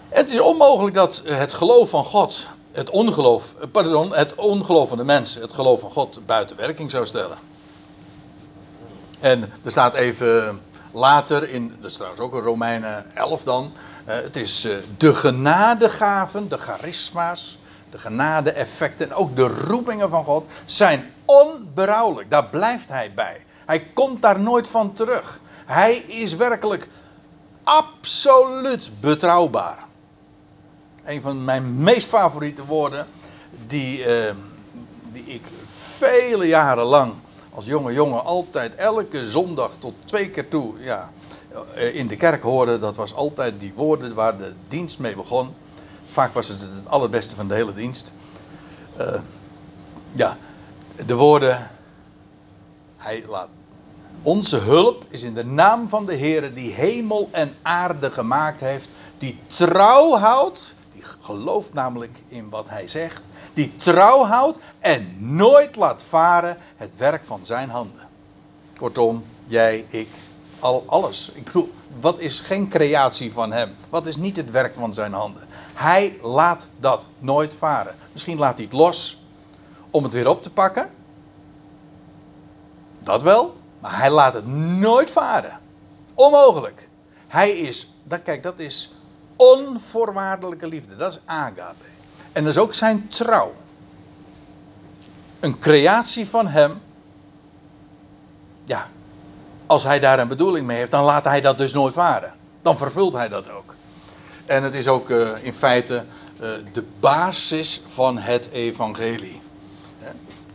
[0.09, 5.03] Het is onmogelijk dat het geloof van God, het ongeloof, pardon, het ongeloof van de
[5.03, 7.37] mens, het geloof van God buiten werking zou stellen.
[9.19, 13.71] En er staat even later in, dat is trouwens ook een Romeinen 11 dan,
[14.05, 17.57] eh, het is eh, de genadegaven, de charisma's,
[17.89, 22.29] de genade-effecten en ook de roepingen van God zijn onberouwelijk.
[22.29, 23.41] Daar blijft hij bij.
[23.65, 25.39] Hij komt daar nooit van terug.
[25.71, 26.89] Hij is werkelijk
[27.63, 29.77] absoluut betrouwbaar.
[31.05, 33.07] Een van mijn meest favoriete woorden,
[33.67, 34.35] die, eh,
[35.11, 35.41] die ik
[35.97, 37.13] vele jaren lang
[37.53, 41.09] als jonge jongen altijd elke zondag tot twee keer toe ja,
[41.73, 45.53] eh, in de kerk hoorde, dat was altijd die woorden waar de dienst mee begon.
[46.07, 48.13] Vaak was het het allerbeste van de hele dienst.
[48.99, 49.19] Uh,
[50.11, 50.37] ja,
[51.05, 51.71] de woorden.
[52.97, 53.47] Hij laat.
[54.23, 58.89] Onze hulp is in de naam van de Heer die hemel en aarde gemaakt heeft.
[59.17, 60.75] Die trouw houdt.
[60.93, 63.21] Die gelooft namelijk in wat hij zegt.
[63.53, 68.07] Die trouw houdt en nooit laat varen het werk van zijn handen.
[68.77, 70.09] Kortom, jij, ik,
[70.59, 71.31] al alles.
[71.33, 73.75] Ik bedoel, wat is geen creatie van hem?
[73.89, 75.47] Wat is niet het werk van zijn handen?
[75.73, 77.95] Hij laat dat nooit varen.
[78.11, 79.23] Misschien laat hij het los
[79.89, 80.89] om het weer op te pakken.
[82.99, 85.59] Dat wel, maar hij laat het nooit varen.
[86.13, 86.89] Onmogelijk.
[87.27, 88.91] Hij is, dat, kijk, dat is
[89.35, 90.95] onvoorwaardelijke liefde.
[90.95, 91.85] Dat is agape.
[92.31, 93.53] En dat is ook zijn trouw.
[95.39, 96.81] Een creatie van hem.
[98.63, 98.87] Ja,
[99.65, 102.33] als hij daar een bedoeling mee heeft, dan laat hij dat dus nooit varen.
[102.61, 103.75] Dan vervult hij dat ook.
[104.45, 106.05] En het is ook uh, in feite
[106.41, 109.41] uh, de basis van het evangelie.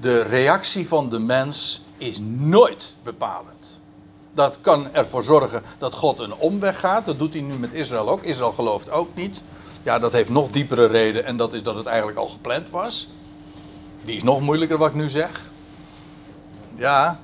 [0.01, 3.81] De reactie van de mens is nooit bepalend.
[4.33, 7.07] Dat kan ervoor zorgen dat God een omweg gaat.
[7.07, 8.23] Dat doet hij nu met Israël ook.
[8.23, 9.43] Israël gelooft ook niet.
[9.83, 13.09] Ja, dat heeft nog diepere reden en dat is dat het eigenlijk al gepland was.
[14.05, 15.45] Die is nog moeilijker wat ik nu zeg.
[16.75, 17.21] Ja,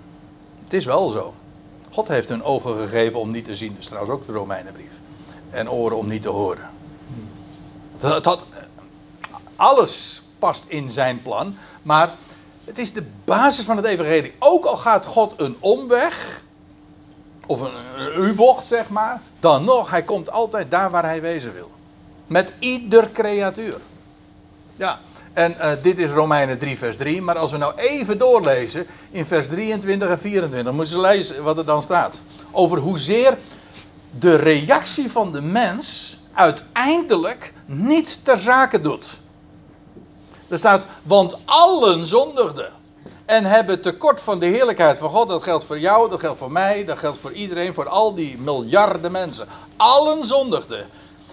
[0.65, 1.35] het is wel zo.
[1.91, 3.71] God heeft hun ogen gegeven om niet te zien.
[3.73, 5.01] Dat is trouwens ook de Romeinenbrief.
[5.51, 6.71] En oren om niet te horen.
[7.99, 8.45] Dat, dat,
[9.57, 11.57] alles past in zijn plan.
[11.83, 12.15] Maar
[12.65, 14.35] het is de basis van het evangelie.
[14.39, 16.43] Ook al gaat God een omweg.
[17.47, 17.73] Of een,
[18.17, 19.21] U-bocht zeg maar.
[19.41, 21.71] Dan nog, hij komt altijd daar waar hij wezen wil.
[22.27, 23.81] Met ieder creatuur.
[24.77, 24.99] Ja,
[25.33, 27.23] en uh, dit is Romeinen 3, vers 3.
[27.23, 31.59] Maar als we nou even doorlezen in vers 23 en 24, moeten ze lezen wat
[31.59, 32.21] er dan staat.
[32.51, 33.37] Over hoezeer
[34.19, 39.21] de reactie van de mens uiteindelijk niet ter zake doet.
[40.53, 42.73] Er staat, want allen zondigden.
[43.25, 45.29] En hebben tekort van de heerlijkheid van God.
[45.29, 48.39] Dat geldt voor jou, dat geldt voor mij, dat geldt voor iedereen, voor al die
[48.39, 49.49] miljarden mensen.
[49.77, 50.87] Allen zondigden.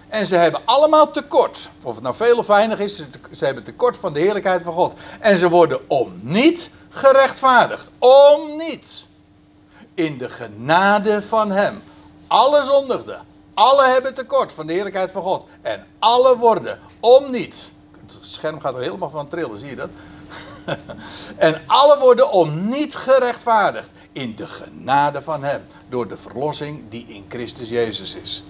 [0.08, 1.70] En ze hebben allemaal tekort.
[1.82, 4.94] Of het nou veel of weinig is, ze hebben tekort van de heerlijkheid van God.
[5.18, 7.88] En ze worden om niet gerechtvaardigd.
[7.98, 9.06] Om niet.
[9.94, 11.82] In de genade van Hem.
[12.26, 13.26] Alle zondigden.
[13.54, 15.46] Alle hebben tekort van de heerlijkheid van God.
[15.62, 17.70] En alle worden om niet.
[18.12, 19.90] Het scherm gaat er helemaal van trillen, zie je dat?
[21.36, 23.90] en alle worden om niet gerechtvaardigd.
[24.12, 25.62] In de genade van Hem.
[25.88, 28.42] Door de verlossing die in Christus Jezus is.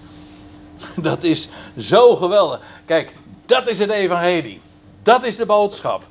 [0.95, 2.61] Dat is zo geweldig.
[2.85, 3.13] Kijk,
[3.45, 4.61] dat is het evangelie.
[5.03, 6.03] Dat is de boodschap.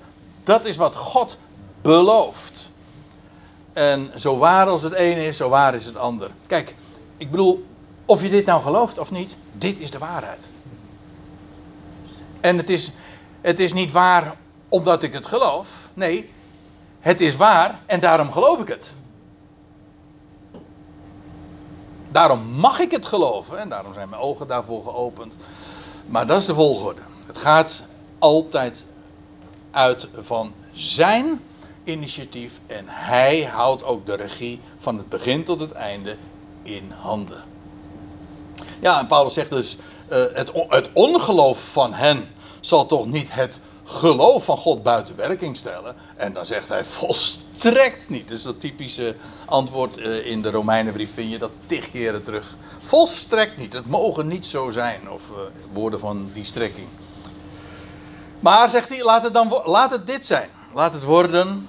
[0.44, 1.38] Dat is wat God
[1.82, 2.70] belooft.
[3.72, 6.30] En zo waar als het een is, zo waar is het ander.
[6.46, 6.74] Kijk,
[7.16, 7.64] ik bedoel,
[8.04, 10.50] of je dit nou gelooft of niet, dit is de waarheid.
[12.40, 12.90] En het is,
[13.40, 14.36] het is niet waar
[14.68, 15.88] omdat ik het geloof.
[15.94, 16.30] Nee,
[17.00, 18.94] het is waar en daarom geloof ik het.
[22.08, 25.36] Daarom mag ik het geloven en daarom zijn mijn ogen daarvoor geopend.
[26.06, 27.00] Maar dat is de volgorde.
[27.26, 27.82] Het gaat
[28.18, 28.86] altijd
[29.70, 31.40] uit van zijn
[31.84, 36.16] initiatief en hij houdt ook de regie van het begin tot het einde
[36.62, 37.44] in handen.
[38.80, 39.76] Ja, en Paulus zegt dus:
[40.10, 42.28] uh, het, het ongeloof van hen
[42.60, 45.94] zal toch niet het geloof van God buiten werking stellen.
[46.16, 48.28] En dan zegt hij volstrekt niet.
[48.28, 52.56] Dus dat typische antwoord eh, in de Romeinenbrief vind je dat tig keren terug.
[52.78, 53.72] Volstrekt niet.
[53.72, 55.10] Het mogen niet zo zijn.
[55.10, 55.36] Of uh,
[55.72, 56.88] woorden van die strekking.
[58.40, 60.48] Maar zegt hij, laat het, dan, laat het dit zijn.
[60.74, 61.68] Laat het worden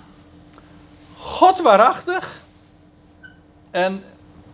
[1.17, 2.41] God waarachtig.
[3.71, 4.03] En,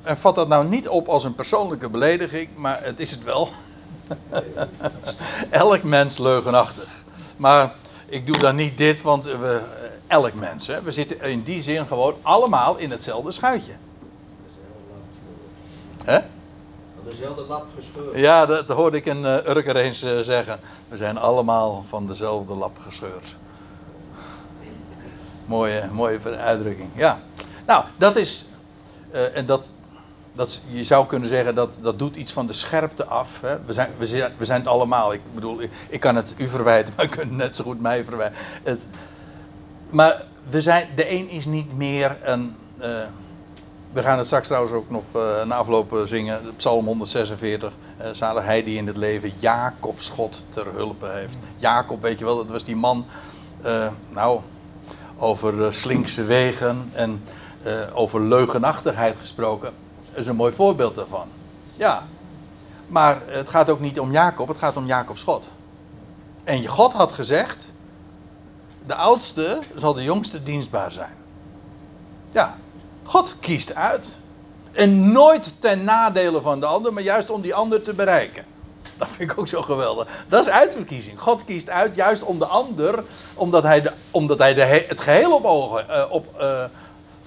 [0.03, 3.49] en vat dat nou niet op als een persoonlijke belediging, maar het is het wel.
[5.49, 7.03] Elk mens leugenachtig.
[7.37, 7.73] Maar
[8.05, 9.61] ik doe dan niet dit, want we,
[10.07, 13.73] elk mens, hè, we zitten in die zin gewoon allemaal in hetzelfde schuitje.
[16.03, 16.19] Hè?
[17.09, 18.17] Dezelfde lap gescheurd.
[18.19, 20.59] Ja, dat hoorde ik een uh, Urker eens uh, zeggen.
[20.87, 23.35] We zijn allemaal van dezelfde lap gescheurd.
[25.45, 26.89] Mooie, mooie uitdrukking.
[26.95, 27.19] Ja.
[27.65, 28.45] Nou, dat is.
[29.13, 29.71] Uh, en dat,
[30.37, 33.41] dat, je zou kunnen zeggen dat dat doet iets van de scherpte af.
[33.41, 33.57] Hè?
[33.65, 35.13] We, zijn, we, zijn, we zijn het allemaal.
[35.13, 38.37] Ik bedoel, ik, kan het u verwijten, maar u kunt net zo goed mij verwijten.
[39.89, 42.55] Maar we zijn, de een is niet meer een.
[42.79, 42.85] Uh,
[43.91, 46.39] we gaan het straks trouwens ook nog uh, na afloop zingen.
[46.55, 47.73] Psalm 146.
[48.01, 51.37] Uh, zalig hij die in het leven Jacobs God ter hulp heeft.
[51.55, 53.05] Jacob, weet je wel, dat was die man.
[54.09, 54.41] Nou,
[55.17, 57.23] over slinkse wegen en
[57.93, 59.73] over leugenachtigheid gesproken
[60.17, 61.27] is een mooi voorbeeld daarvan.
[61.75, 62.03] Ja,
[62.87, 65.51] maar het gaat ook niet om Jacob, het gaat om Jacobs God.
[66.43, 67.73] En God had gezegd:
[68.85, 71.15] de oudste zal de jongste dienstbaar zijn.
[72.31, 72.55] Ja,
[73.03, 74.17] God kiest uit.
[74.71, 78.45] En nooit ten nadele van de ander, maar juist om die ander te bereiken.
[78.97, 80.07] Dat vind ik ook zo geweldig.
[80.27, 81.19] Dat is uitverkiezing.
[81.19, 83.03] God kiest uit juist om de ander,
[83.33, 86.63] omdat hij, de, omdat hij de, het geheel op, ogen, uh, op, uh,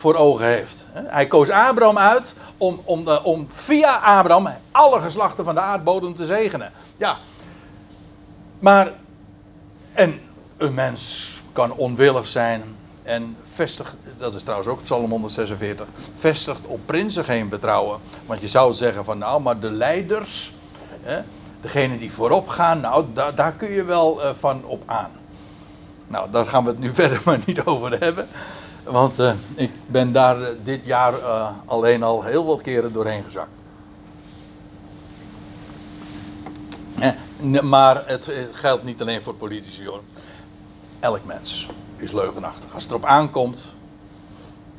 [0.01, 0.87] voor ogen heeft.
[0.93, 6.15] Hij koos Abraham uit om, om, de, om via Abraham alle geslachten van de aardbodem
[6.15, 6.73] te zegenen.
[6.97, 7.17] Ja.
[8.59, 8.93] Maar,
[9.93, 10.21] en
[10.57, 12.63] een mens kan onwillig zijn
[13.03, 18.01] en vestigt, dat is trouwens ook Psalm 146, vestigt op prinsen geen betrouwen.
[18.27, 20.53] Want je zou zeggen van nou, maar de leiders,
[21.03, 21.21] hè,
[21.61, 25.11] degene die voorop gaan, nou daar, daar kun je wel uh, van op aan.
[26.07, 28.29] Nou, daar gaan we het nu verder maar niet over hebben.
[28.90, 33.22] Want uh, ik ben daar uh, dit jaar uh, alleen al heel wat keren doorheen
[33.22, 33.50] gezakt.
[37.62, 40.00] maar het geldt niet alleen voor politici hoor.
[41.00, 42.74] Elk mens is leugenachtig.
[42.74, 43.64] Als het erop aankomt,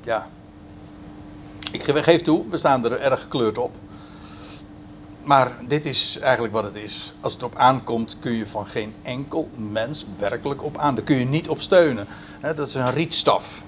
[0.03, 0.27] ja.
[1.71, 3.75] Ik geef toe, we staan er erg gekleurd op.
[5.23, 7.13] Maar dit is eigenlijk wat het is.
[7.21, 10.95] Als het erop aankomt, kun je van geen enkel mens werkelijk op aan.
[10.95, 12.07] Daar kun je niet op steunen.
[12.41, 13.63] dat is een rietstaf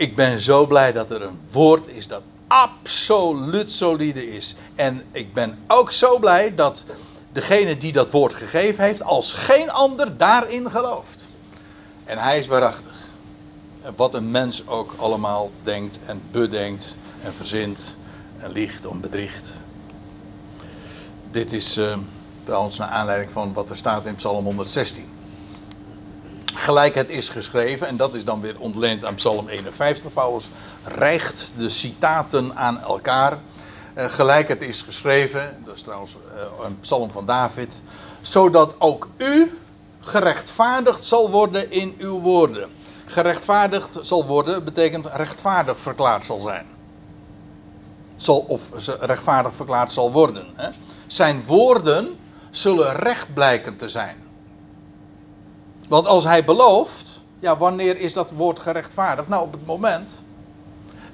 [0.00, 4.54] ik ben zo blij dat er een woord is dat absoluut solide is.
[4.74, 6.84] En ik ben ook zo blij dat
[7.32, 11.28] degene die dat woord gegeven heeft, als geen ander daarin gelooft.
[12.04, 12.94] En hij is waarachtig.
[13.96, 17.96] Wat een mens ook allemaal denkt en bedenkt en verzint
[18.38, 19.60] en liegt of bedriegt.
[21.30, 21.98] Dit is uh,
[22.44, 25.19] trouwens naar aanleiding van wat er staat in Psalm 116
[26.70, 30.12] gelijk het is geschreven, en dat is dan weer ontleend aan Psalm 51.
[30.12, 30.48] Paulus
[30.84, 33.38] rijgt de citaten aan elkaar.
[33.94, 37.82] Uh, gelijk het is geschreven, dat is trouwens uh, een psalm van David,
[38.20, 39.58] zodat ook u
[40.00, 42.68] gerechtvaardigd zal worden in uw woorden.
[43.04, 46.66] Gerechtvaardigd zal worden betekent rechtvaardig verklaard zal zijn.
[48.16, 50.46] Zal, of rechtvaardig verklaard zal worden.
[50.54, 50.68] Hè?
[51.06, 52.18] Zijn woorden
[52.50, 54.29] zullen recht blijken te zijn.
[55.90, 59.28] Want als hij belooft, ja, wanneer is dat woord gerechtvaardigd?
[59.28, 60.22] Nou, op het moment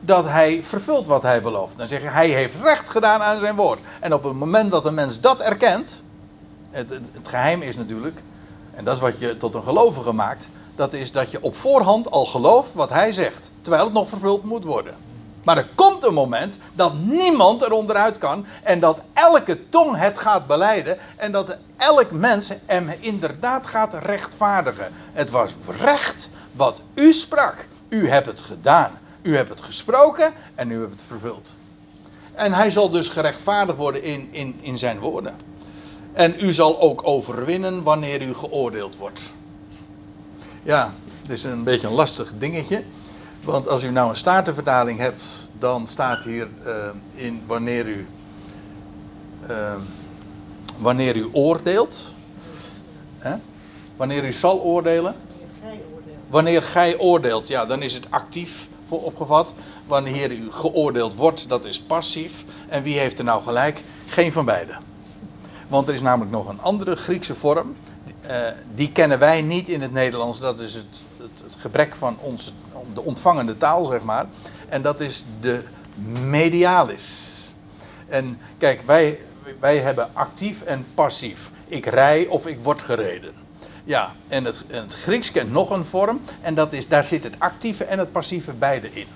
[0.00, 1.76] dat hij vervult wat hij belooft.
[1.76, 3.80] Dan zeg je, hij heeft recht gedaan aan zijn woord.
[4.00, 6.02] En op het moment dat een mens dat erkent,
[6.70, 8.22] het, het, het geheim is natuurlijk,
[8.74, 12.10] en dat is wat je tot een gelovige maakt, dat is dat je op voorhand
[12.10, 14.94] al gelooft wat hij zegt, terwijl het nog vervuld moet worden.
[15.46, 20.18] Maar er komt een moment dat niemand er onderuit kan en dat elke tong het
[20.18, 24.92] gaat beleiden en dat elk mens hem inderdaad gaat rechtvaardigen.
[25.12, 27.66] Het was recht wat u sprak.
[27.88, 28.98] U hebt het gedaan.
[29.22, 31.54] U hebt het gesproken en u hebt het vervuld.
[32.34, 35.36] En hij zal dus gerechtvaardigd worden in, in, in zijn woorden.
[36.12, 39.20] En u zal ook overwinnen wanneer u geoordeeld wordt.
[40.62, 42.84] Ja, het is een beetje een lastig dingetje.
[43.46, 45.24] Want als u nou een statenvertaling hebt,
[45.58, 46.74] dan staat hier uh,
[47.14, 48.06] in wanneer u,
[49.50, 49.74] uh,
[50.78, 52.12] wanneer u oordeelt.
[53.18, 53.36] Hè?
[53.96, 55.14] Wanneer u zal oordelen.
[56.28, 59.52] Wanneer gij oordeelt, ja, dan is het actief voor opgevat.
[59.86, 62.44] Wanneer u geoordeeld wordt, dat is passief.
[62.68, 63.82] En wie heeft er nou gelijk?
[64.06, 64.78] Geen van beiden.
[65.68, 67.76] Want er is namelijk nog een andere Griekse vorm.
[68.30, 70.40] Uh, die kennen wij niet in het Nederlands.
[70.40, 72.50] Dat is het, het, het, gebrek van onze,
[72.94, 74.26] de ontvangende taal, zeg maar.
[74.68, 75.62] En dat is de
[76.20, 77.34] medialis.
[78.08, 79.20] En kijk, wij,
[79.60, 81.50] wij hebben actief en passief.
[81.66, 83.32] Ik rij of ik word gereden.
[83.84, 86.20] Ja, en het, het Grieks kent nog een vorm.
[86.40, 89.06] En dat is, daar zit het actieve en het passieve beide in.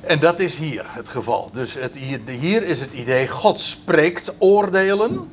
[0.00, 1.48] En dat is hier het geval.
[1.52, 5.30] Dus het, hier, hier is het idee: God spreekt oordelen,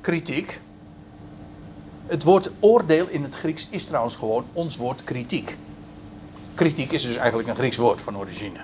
[0.00, 0.60] kritiek.
[2.10, 5.56] Het woord oordeel in het Grieks is trouwens gewoon ons woord kritiek.
[6.54, 8.58] Kritiek is dus eigenlijk een Grieks woord van origine.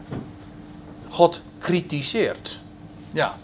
[1.09, 2.61] God kritiseert.
[3.13, 3.39] Ja.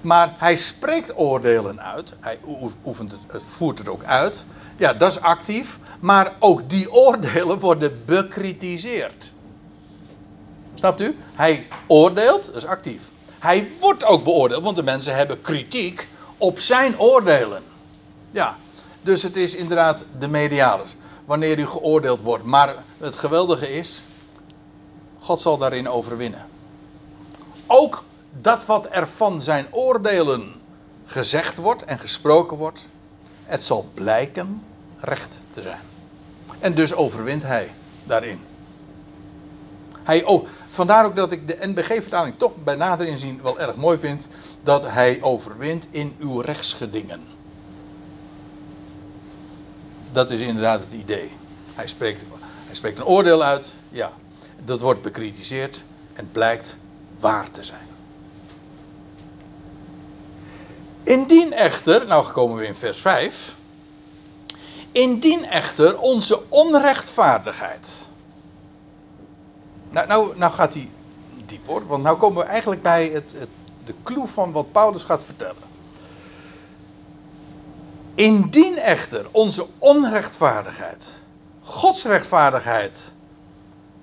[0.00, 2.12] Maar hij spreekt oordelen uit.
[2.20, 2.38] Hij
[2.84, 4.44] oefent het, voert het ook uit.
[4.76, 5.78] Ja, dat is actief.
[6.00, 9.32] Maar ook die oordelen worden bekritiseerd.
[10.74, 11.16] Snapt u?
[11.34, 13.10] Hij oordeelt, dat is actief.
[13.38, 17.62] Hij wordt ook beoordeeld, want de mensen hebben kritiek op zijn oordelen.
[18.30, 18.56] Ja,
[19.02, 20.96] dus het is inderdaad de medialis.
[21.24, 22.44] Wanneer u geoordeeld wordt.
[22.44, 24.02] Maar het geweldige is,
[25.18, 26.46] God zal daarin overwinnen.
[27.66, 28.04] Ook
[28.40, 30.54] dat wat er van zijn oordelen
[31.04, 32.88] gezegd wordt en gesproken wordt,
[33.44, 34.62] het zal blijken
[35.00, 35.80] recht te zijn.
[36.58, 37.70] En dus overwint hij
[38.04, 38.40] daarin.
[40.02, 43.98] Hij, oh, vandaar ook dat ik de NBG-vertaling toch bij nader inzien wel erg mooi
[43.98, 44.26] vind.
[44.62, 47.37] Dat hij overwint in uw rechtsgedingen.
[50.12, 51.30] Dat is inderdaad het idee.
[51.74, 52.24] Hij spreekt,
[52.66, 53.74] hij spreekt een oordeel uit.
[53.88, 54.12] Ja,
[54.64, 56.76] dat wordt bekritiseerd en blijkt
[57.18, 57.86] waar te zijn.
[61.02, 63.56] Indien echter, nou komen we in vers 5.
[64.92, 68.08] Indien echter onze onrechtvaardigheid.
[69.90, 70.90] Nou, nou, nou gaat hij
[71.46, 73.48] diep hoor, want nou komen we eigenlijk bij het, het,
[73.84, 75.62] de clue van wat Paulus gaat vertellen.
[78.18, 81.20] Indien echter onze onrechtvaardigheid
[81.60, 83.14] Gods rechtvaardigheid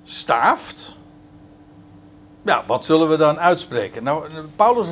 [0.03, 0.95] staaft.
[2.41, 4.03] Ja, wat zullen we dan uitspreken?
[4.03, 4.87] Nou, Paulus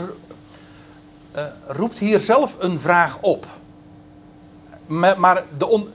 [1.35, 3.45] uh, roept hier zelf een vraag op.
[5.17, 5.87] Maar de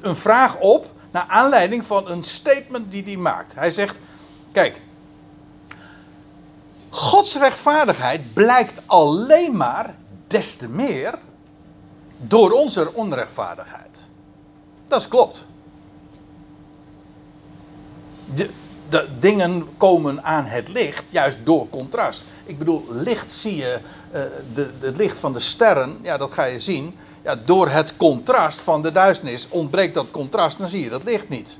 [0.00, 3.54] een vraag op naar aanleiding van een statement die hij maakt.
[3.54, 3.98] Hij zegt:
[4.52, 4.80] Kijk,
[6.90, 9.94] Gods rechtvaardigheid blijkt alleen maar
[10.26, 11.18] des te meer
[12.16, 14.08] door onze onrechtvaardigheid.
[14.88, 15.44] Dat klopt.
[18.34, 18.50] De,
[18.88, 22.24] de, dingen komen aan het licht juist door contrast.
[22.44, 23.80] Ik bedoel, licht zie je,
[24.54, 26.96] de, de licht van de sterren, ja, dat ga je zien.
[27.22, 31.28] Ja, door het contrast van de duisternis ontbreekt dat contrast, dan zie je dat licht
[31.28, 31.58] niet.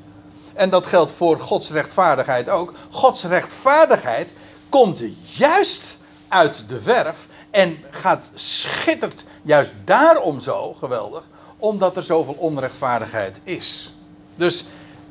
[0.55, 2.73] En dat geldt voor Gods rechtvaardigheid ook.
[2.91, 4.33] Gods rechtvaardigheid
[4.69, 5.03] komt
[5.33, 5.97] juist
[6.29, 11.29] uit de verf en gaat schittert juist daarom zo geweldig,
[11.59, 13.95] omdat er zoveel onrechtvaardigheid is.
[14.35, 14.65] Dus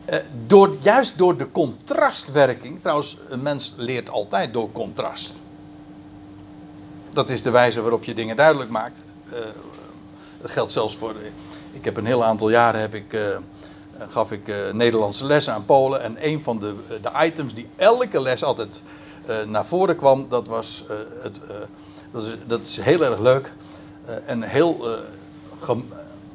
[0.06, 5.34] eh, door, juist door de contrastwerking, trouwens, een mens leert altijd door contrast.
[7.10, 9.02] Dat is de wijze waarop je dingen duidelijk maakt.
[10.42, 11.16] Dat geldt zelfs voor.
[11.72, 13.38] Ik heb een heel aantal jaren heb ik, uh,
[14.08, 16.02] gaf ik Nederlandse lessen aan Polen.
[16.02, 18.82] En een van de, de items die elke les altijd
[19.26, 21.56] eh, naar voren kwam, dat was eh, het, eh,
[22.16, 23.54] dat, is, dat is heel erg leuk.
[24.06, 24.98] Eh, en heel
[25.68, 25.70] eh,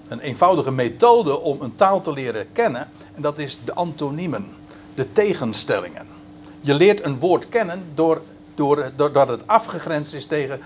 [0.09, 2.89] een eenvoudige methode om een taal te leren kennen.
[3.15, 4.47] En dat is de antoniemen,
[4.95, 6.07] de tegenstellingen.
[6.61, 8.23] Je leert een woord kennen door,
[8.55, 10.61] door, doordat het afgegrensd is tegen,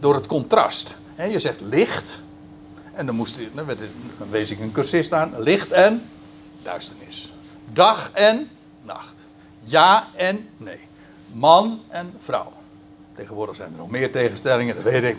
[0.00, 0.96] door het contrast.
[1.30, 2.22] Je zegt licht.
[2.92, 3.66] En dan, moest, dan,
[4.18, 5.34] dan wees ik een cursist aan.
[5.38, 6.02] Licht en
[6.62, 7.32] duisternis.
[7.72, 8.48] Dag en
[8.82, 9.24] nacht.
[9.60, 10.80] Ja en nee.
[11.32, 12.52] Man en vrouw.
[13.14, 15.16] Tegenwoordig zijn er nog meer tegenstellingen, dat weet ik.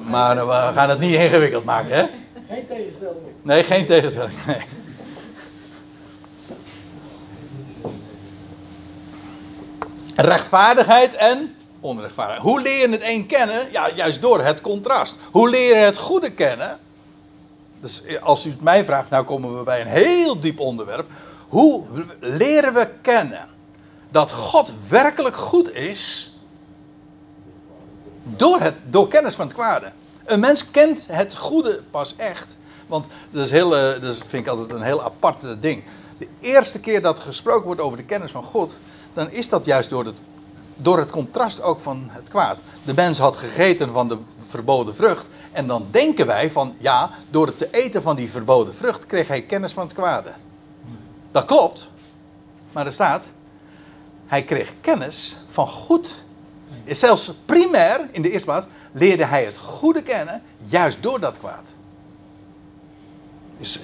[0.00, 2.06] Maar eh, we gaan het niet ingewikkeld maken, hè?
[2.48, 3.18] Geen tegenstelling.
[3.42, 4.46] Nee, geen tegenstelling.
[4.46, 4.62] Nee.
[10.16, 12.46] Rechtvaardigheid en onrechtvaardigheid.
[12.46, 13.66] Hoe leer je het een kennen?
[13.72, 15.18] Ja, juist door het contrast.
[15.30, 16.78] Hoe leer je het goede kennen?
[17.80, 21.10] Dus als u het mij vraagt, nou komen we bij een heel diep onderwerp.
[21.48, 21.84] Hoe
[22.20, 23.48] leren we kennen
[24.10, 26.31] dat God werkelijk goed is?
[28.22, 29.92] Door, het, door kennis van het kwade.
[30.24, 32.56] Een mens kent het goede pas echt.
[32.86, 35.84] Want dat, is heel, eh, dat vind ik altijd een heel apart eh, ding.
[36.18, 38.78] De eerste keer dat gesproken wordt over de kennis van God,
[39.12, 40.20] dan is dat juist door het,
[40.76, 42.58] door het contrast ook van het kwaad.
[42.84, 45.26] De mens had gegeten van de verboden vrucht.
[45.52, 49.28] En dan denken wij van ja, door het te eten van die verboden vrucht kreeg
[49.28, 50.32] hij kennis van het kwade.
[51.32, 51.90] Dat klopt.
[52.72, 53.26] Maar er staat,
[54.26, 56.22] hij kreeg kennis van goed.
[56.86, 61.72] Zelfs primair, in de eerste plaats, leerde hij het goede kennen, juist door dat kwaad.
[63.58, 63.80] Dus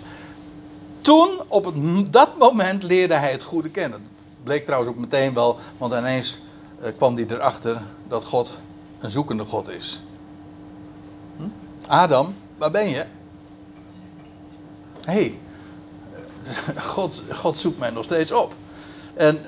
[1.01, 1.73] toen, op
[2.13, 4.03] dat moment, leerde hij het goede kennen.
[4.03, 6.39] Dat bleek trouwens ook meteen wel, want ineens
[6.81, 8.59] eh, kwam hij erachter dat God
[8.99, 10.03] een zoekende God is.
[11.37, 11.49] Hm?
[11.87, 13.05] Adam, waar ben je?
[15.05, 15.39] Hé, hey,
[16.95, 18.55] God, God zoekt mij nog steeds op.
[19.15, 19.39] En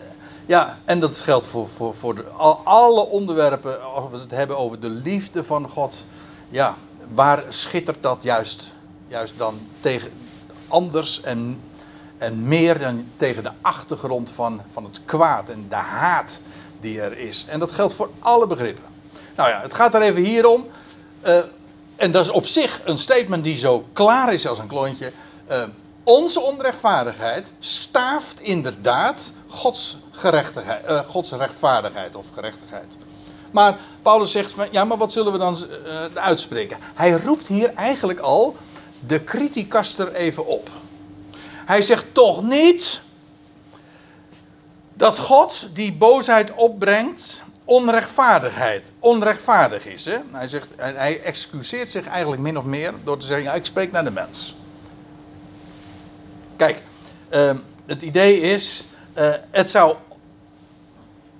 [0.51, 4.59] ja, en dat geldt voor, voor, voor de, al, alle onderwerpen, als we het hebben
[4.59, 6.07] over de liefde van God.
[6.48, 6.76] Ja,
[7.14, 8.74] waar schittert dat juist,
[9.09, 10.11] juist dan tegen
[10.68, 11.61] anders en,
[12.18, 16.40] en meer dan tegen de achtergrond van, van het kwaad en de haat
[16.80, 17.44] die er is.
[17.48, 18.84] En dat geldt voor alle begrippen.
[19.36, 20.66] Nou ja, het gaat er even hier om.
[21.26, 21.38] Uh,
[21.96, 25.12] en dat is op zich een statement die zo klaar is als een klontje.
[25.51, 25.64] Uh,
[26.03, 32.96] onze onrechtvaardigheid staaft inderdaad Gods, gerechtigheid, uh, Gods rechtvaardigheid of gerechtigheid.
[33.51, 36.78] Maar Paulus zegt van ja, maar wat zullen we dan uh, uitspreken?
[36.94, 38.57] Hij roept hier eigenlijk al
[39.07, 40.70] de criticaster even op.
[41.64, 43.01] Hij zegt toch niet
[44.94, 50.05] dat God die boosheid opbrengt onrechtvaardigheid, onrechtvaardig is.
[50.05, 50.16] Hè?
[50.30, 53.92] Hij, zegt, hij excuseert zich eigenlijk min of meer door te zeggen: ja, ik spreek
[53.92, 54.55] naar de mens.
[56.61, 56.82] Kijk,
[57.30, 57.52] uh,
[57.86, 58.84] het idee is,
[59.18, 59.96] uh, het zou.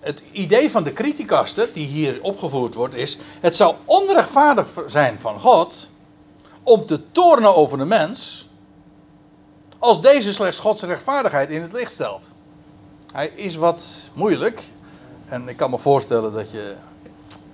[0.01, 5.41] Het idee van de criticaster die hier opgevoerd wordt is: het zou onrechtvaardig zijn van
[5.41, 5.91] God
[6.63, 8.49] om te tornen over de mens,
[9.79, 12.31] als deze slechts Gods rechtvaardigheid in het licht stelt.
[13.13, 14.63] Hij is wat moeilijk.
[15.27, 16.75] En ik kan me voorstellen dat je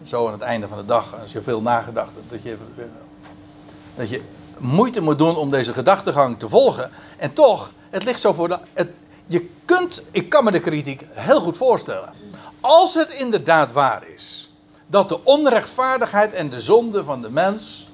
[0.02, 2.56] zo aan het einde van de dag, als je veel nagedacht hebt, dat je,
[3.94, 4.22] dat je
[4.58, 6.90] moeite moet doen om deze gedachtegang te volgen.
[7.16, 8.58] En toch, het ligt zo voor de.
[9.26, 12.14] Je kunt, ik kan me de kritiek heel goed voorstellen.
[12.60, 14.50] Als het inderdaad waar is
[14.86, 17.88] dat de onrechtvaardigheid en de zonde van de mens,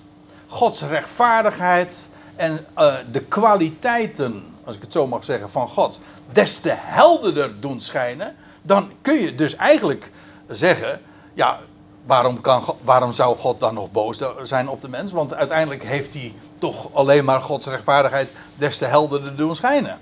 [0.47, 2.07] Gods rechtvaardigheid
[2.37, 6.01] en uh, de kwaliteiten, als ik het zo mag zeggen, van God,
[6.33, 10.11] des te helderder doen schijnen, dan kun je dus eigenlijk
[10.47, 11.01] zeggen,
[11.35, 11.61] ja,
[12.07, 15.13] waarom, kan, waarom zou God dan nog boos zijn op de mens?
[15.13, 19.99] Want uiteindelijk heeft hij toch alleen maar Gods rechtvaardigheid des te helderder doen schijnen.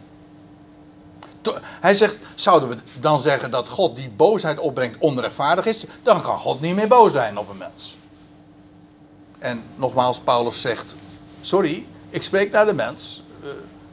[1.62, 5.84] Hij zegt, zouden we dan zeggen dat God die boosheid opbrengt onrechtvaardig is?
[6.02, 7.98] Dan kan God niet meer boos zijn op een mens.
[9.38, 10.96] En nogmaals, Paulus zegt,
[11.40, 13.24] sorry, ik spreek naar de mens.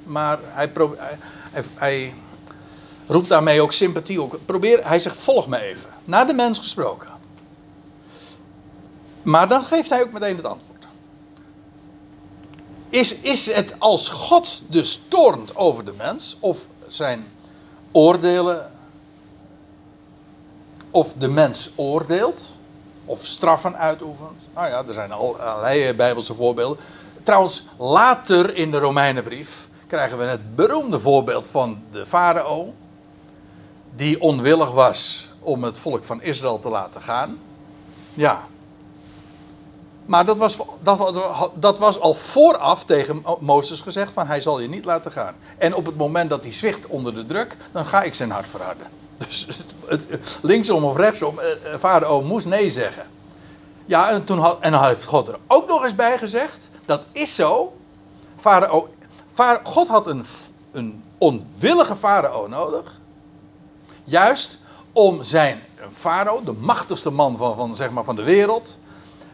[0.04, 1.18] Maar hij, hij,
[1.52, 2.14] hij, hij
[3.08, 4.40] roept daarmee ook sympathie op.
[4.46, 5.90] Probeer, hij zegt, volg me even.
[6.04, 7.10] Naar de mens gesproken.
[9.22, 10.67] Maar dan geeft hij ook meteen het antwoord.
[12.90, 17.26] Is, is het als God dus toornt over de mens, of zijn
[17.92, 18.72] oordelen,
[20.92, 22.56] of de mens oordeelt,
[23.06, 24.40] of straffen uitoefent?
[24.54, 26.78] Nou ja, er zijn allerlei bijbelse voorbeelden.
[27.24, 32.74] Trouwens, later in de Romeinenbrief krijgen we het beroemde voorbeeld van de farao,
[33.96, 37.40] die onwillig was om het volk van Israël te laten gaan.
[38.14, 38.48] Ja,
[40.08, 44.70] maar dat was, dat, dat was al vooraf tegen Mozes gezegd van hij zal je
[44.70, 45.36] niet laten gaan.
[45.58, 48.48] En op het moment dat hij zwicht onder de druk, dan ga ik zijn hart
[48.48, 48.88] verharden.
[49.28, 49.48] Dus
[49.86, 53.06] het, linksom of rechtsom, eh, eh, Farao moest nee zeggen.
[53.86, 57.36] Ja, en, toen had, en heeft God er ook nog eens bij gezegd, dat is
[57.36, 57.74] zo.
[58.40, 58.90] Farao,
[59.64, 60.26] God had een,
[60.72, 63.00] een onwillige farao nodig.
[64.04, 64.58] Juist
[64.92, 68.78] om zijn farao, de machtigste man van, van, zeg maar, van de wereld.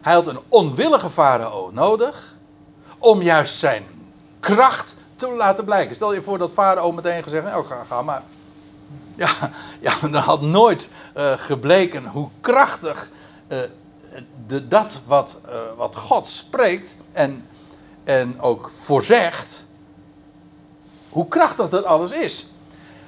[0.04, 2.36] Hij had een onwillige farao nodig.
[2.98, 3.84] Om juist zijn
[4.40, 5.94] kracht te laten blijken.
[5.94, 8.22] Stel je voor dat farao meteen gezegd: Nou, ga, maar.
[9.14, 9.28] Ja,
[9.80, 13.10] ja, dan had nooit uh, gebleken hoe krachtig
[13.48, 13.58] uh,
[14.46, 17.48] de, dat wat, uh, wat God spreekt en,
[18.04, 19.66] en ook voorzegt,
[21.08, 22.46] hoe krachtig dat alles is.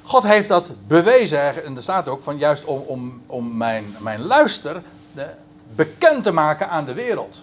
[0.02, 4.22] God heeft dat bewezen, en er staat ook van juist om, om, om mijn, mijn
[4.22, 4.82] luister
[5.12, 5.30] de,
[5.74, 7.42] bekend te maken aan de wereld.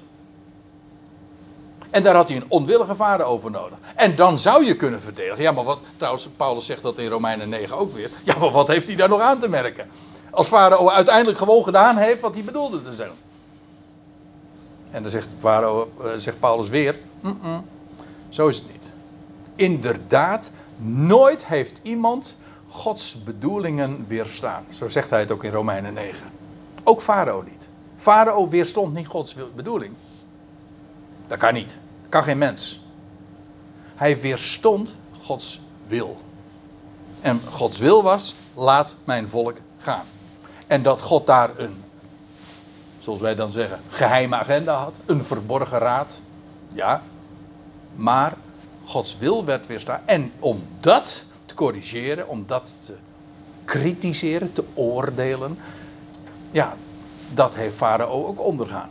[1.90, 3.78] En daar had hij een onwillige vader over nodig.
[3.96, 5.42] En dan zou je kunnen verdedigen.
[5.42, 8.10] Ja, maar wat, trouwens, Paulus zegt dat in Romeinen 9 ook weer.
[8.24, 9.90] Ja, maar wat heeft hij daar nog aan te merken?
[10.32, 13.16] Als Farao uiteindelijk gewoon gedaan heeft wat hij bedoelde te zeggen.
[14.92, 17.00] En dan zegt, Farao, uh, zegt Paulus weer:
[18.30, 18.92] Zo is het niet.
[19.56, 20.50] Inderdaad,
[20.86, 22.36] nooit heeft iemand
[22.68, 24.66] Gods bedoelingen weerstaan.
[24.70, 26.20] Zo zegt hij het ook in Romeinen 9.
[26.84, 27.63] Ook Farao niet.
[28.04, 29.96] Farao weerstond niet Gods bedoeling.
[31.28, 31.70] Dat kan niet.
[32.02, 32.82] Dat kan geen mens.
[33.96, 36.18] Hij weerstond Gods wil.
[37.22, 40.06] En Gods wil was: laat mijn volk gaan.
[40.68, 41.84] En dat God daar een,
[43.00, 46.22] zoals wij dan zeggen, geheime agenda had, een verborgen raad.
[46.68, 47.02] Ja,
[47.92, 48.34] maar
[48.84, 50.02] Gods wil werd weerstaan.
[50.06, 52.96] En om dat te corrigeren, om dat te
[53.64, 55.60] kritiseren, te oordelen,
[56.52, 56.78] ja,
[57.30, 58.90] dat heeft Farao ook ondergaan.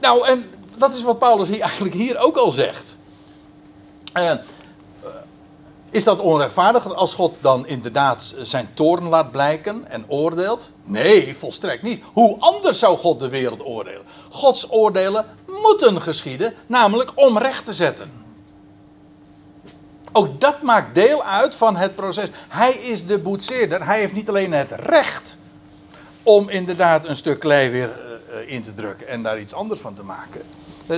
[0.00, 2.96] Nou, en dat is wat Paulus hier eigenlijk hier ook al zegt.
[4.16, 4.32] Uh,
[5.90, 10.70] is dat onrechtvaardig als God dan inderdaad zijn toorn laat blijken en oordeelt?
[10.84, 12.04] Nee, volstrekt niet.
[12.12, 14.02] Hoe anders zou God de wereld oordelen?
[14.30, 18.21] Gods oordelen moeten geschieden, namelijk om recht te zetten.
[20.12, 22.28] Ook dat maakt deel uit van het proces.
[22.48, 23.86] Hij is de boetseerder.
[23.86, 25.36] Hij heeft niet alleen het recht
[26.22, 27.90] om inderdaad een stuk klei weer
[28.28, 30.42] uh, in te drukken en daar iets anders van te maken.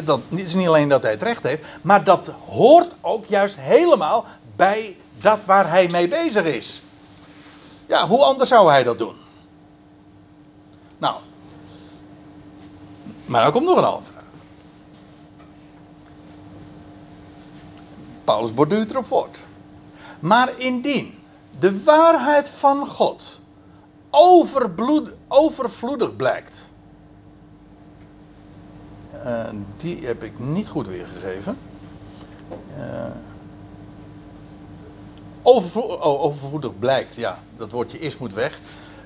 [0.05, 4.25] Dat is niet alleen dat hij het recht heeft, maar dat hoort ook juist helemaal
[4.57, 6.83] bij dat waar hij mee bezig is.
[7.87, 9.17] Ja, hoe anders zou hij dat doen?
[10.99, 11.17] Nou,
[13.25, 14.14] maar dan komt nog een andere
[18.25, 19.45] Paulus borduurt erop voort.
[20.21, 21.15] Maar indien
[21.59, 23.41] de waarheid van God
[25.29, 26.73] overvloedig blijkt.
[29.25, 31.59] Uh, die heb ik niet goed weergegeven.
[32.79, 33.07] Uh,
[35.43, 38.61] overvlo overvloedig blijkt, ja, dat woordje is moet weg.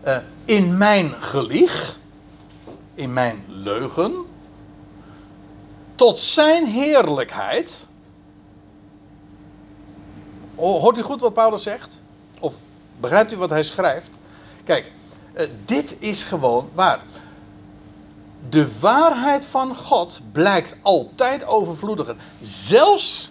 [0.06, 1.98] Uh, in mijn gelieg,
[2.94, 4.14] in mijn leugen,
[5.94, 7.86] tot zijn heerlijkheid.
[10.58, 12.00] Hoort u goed wat Paulus zegt?
[12.40, 12.54] Of
[13.00, 14.10] begrijpt u wat hij schrijft?
[14.64, 14.92] Kijk,
[15.34, 17.00] uh, dit is gewoon waar.
[18.48, 22.16] De waarheid van God blijkt altijd overvloediger.
[22.42, 23.30] Zelfs,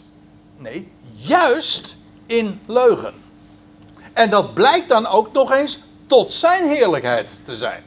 [0.57, 3.13] nee, juist in leugen.
[4.13, 7.84] En dat blijkt dan ook nog eens tot zijn heerlijkheid te zijn.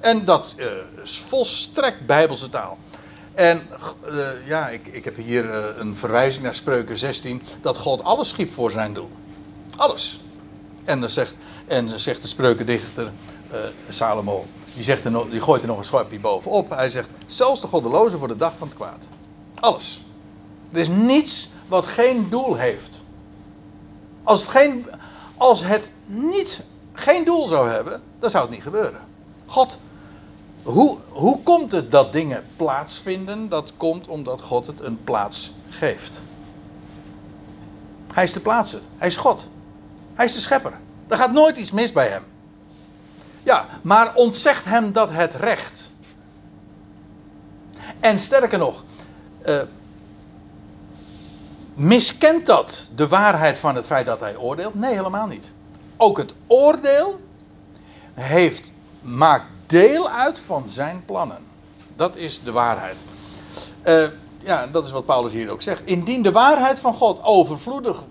[0.00, 0.66] En dat uh,
[1.02, 2.78] is volstrekt bijbelse taal.
[3.34, 3.68] En
[4.08, 7.42] uh, ja, ik, ik, heb hier uh, een verwijzing naar Spreuken 16.
[7.60, 9.10] Dat God alles schiep voor zijn doel.
[9.76, 10.20] Alles.
[10.84, 13.10] En dan zegt, en dan zegt de spreukendichter
[13.88, 14.44] Salomo.
[14.74, 16.70] Die, zegt er die gooit er nog een schorpje bovenop.
[16.70, 19.08] Hij zegt, zelfs de goddeloze voor de dag van het kwaad.
[19.54, 20.02] Alles.
[20.72, 23.02] Er is niets wat geen doel heeft.
[24.22, 24.86] Als het, geen,
[25.36, 26.60] als het niet,
[26.92, 29.00] geen doel zou hebben, dan zou het niet gebeuren.
[29.46, 29.78] God,
[30.62, 33.48] hoe, hoe komt het dat dingen plaatsvinden?
[33.48, 36.20] Dat komt omdat God het een plaats geeft.
[38.12, 38.80] Hij is de plaatser.
[38.98, 39.48] Hij is God.
[40.14, 40.72] Hij is de schepper.
[41.08, 42.22] Er gaat nooit iets mis bij hem.
[43.42, 45.92] Ja, maar ontzegt hem dat het recht.
[48.00, 48.84] En sterker nog,
[49.46, 49.62] uh,
[51.74, 54.74] miskent dat de waarheid van het feit dat hij oordeelt?
[54.74, 55.52] Nee, helemaal niet.
[55.96, 57.20] Ook het oordeel
[58.14, 61.38] heeft, maakt deel uit van zijn plannen.
[61.96, 63.04] Dat is de waarheid.
[63.84, 64.06] Uh,
[64.42, 65.82] ja, dat is wat Paulus hier ook zegt.
[65.84, 68.02] Indien de waarheid van God overvloedig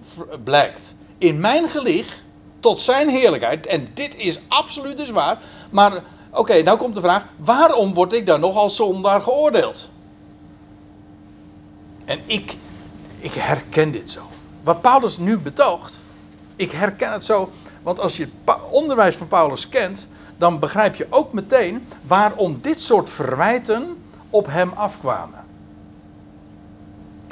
[0.44, 2.24] blijkt in mijn gelieg
[2.60, 5.40] tot zijn heerlijkheid, en dit is absoluut dus waar,
[5.70, 5.94] maar
[6.30, 9.90] oké, okay, nou komt de vraag, waarom word ik dan nog als zondaar geoordeeld?
[12.06, 12.58] En ik,
[13.20, 14.22] ik herken dit zo.
[14.64, 16.02] wat Paulus nu betoogt,
[16.56, 17.50] ik herken het zo,
[17.84, 20.08] want als je het onderwijs van Paulus kent,
[20.40, 25.46] dan begrijp je ook meteen waarom dit soort verwijten op hem afkwamen.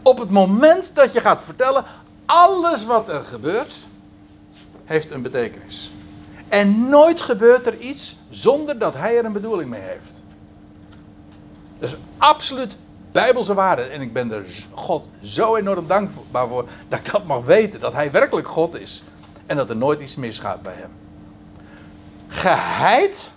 [0.03, 1.85] Op het moment dat je gaat vertellen,
[2.25, 3.87] alles wat er gebeurt,
[4.85, 5.91] heeft een betekenis.
[6.47, 10.23] En nooit gebeurt er iets zonder dat hij er een bedoeling mee heeft.
[11.79, 12.77] Is absoluut
[13.11, 13.81] bijbelse waarde.
[13.81, 17.79] En ik ben er God zo enorm dankbaar voor dat ik dat mag weten.
[17.79, 19.03] Dat hij werkelijk God is.
[19.45, 21.06] En dat er nooit iets misgaat bij hem.
[22.27, 23.31] Geheid.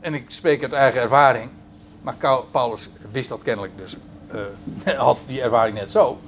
[0.00, 1.50] En ik spreek uit eigen ervaring.
[2.02, 2.16] Maar
[2.50, 3.96] Paulus wist dat kennelijk dus.
[4.84, 6.18] Uh, had die ervaring net zo.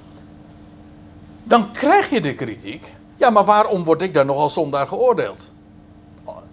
[1.43, 2.91] Dan krijg je de kritiek.
[3.15, 5.51] Ja, maar waarom word ik dan nog als zondaar geoordeeld?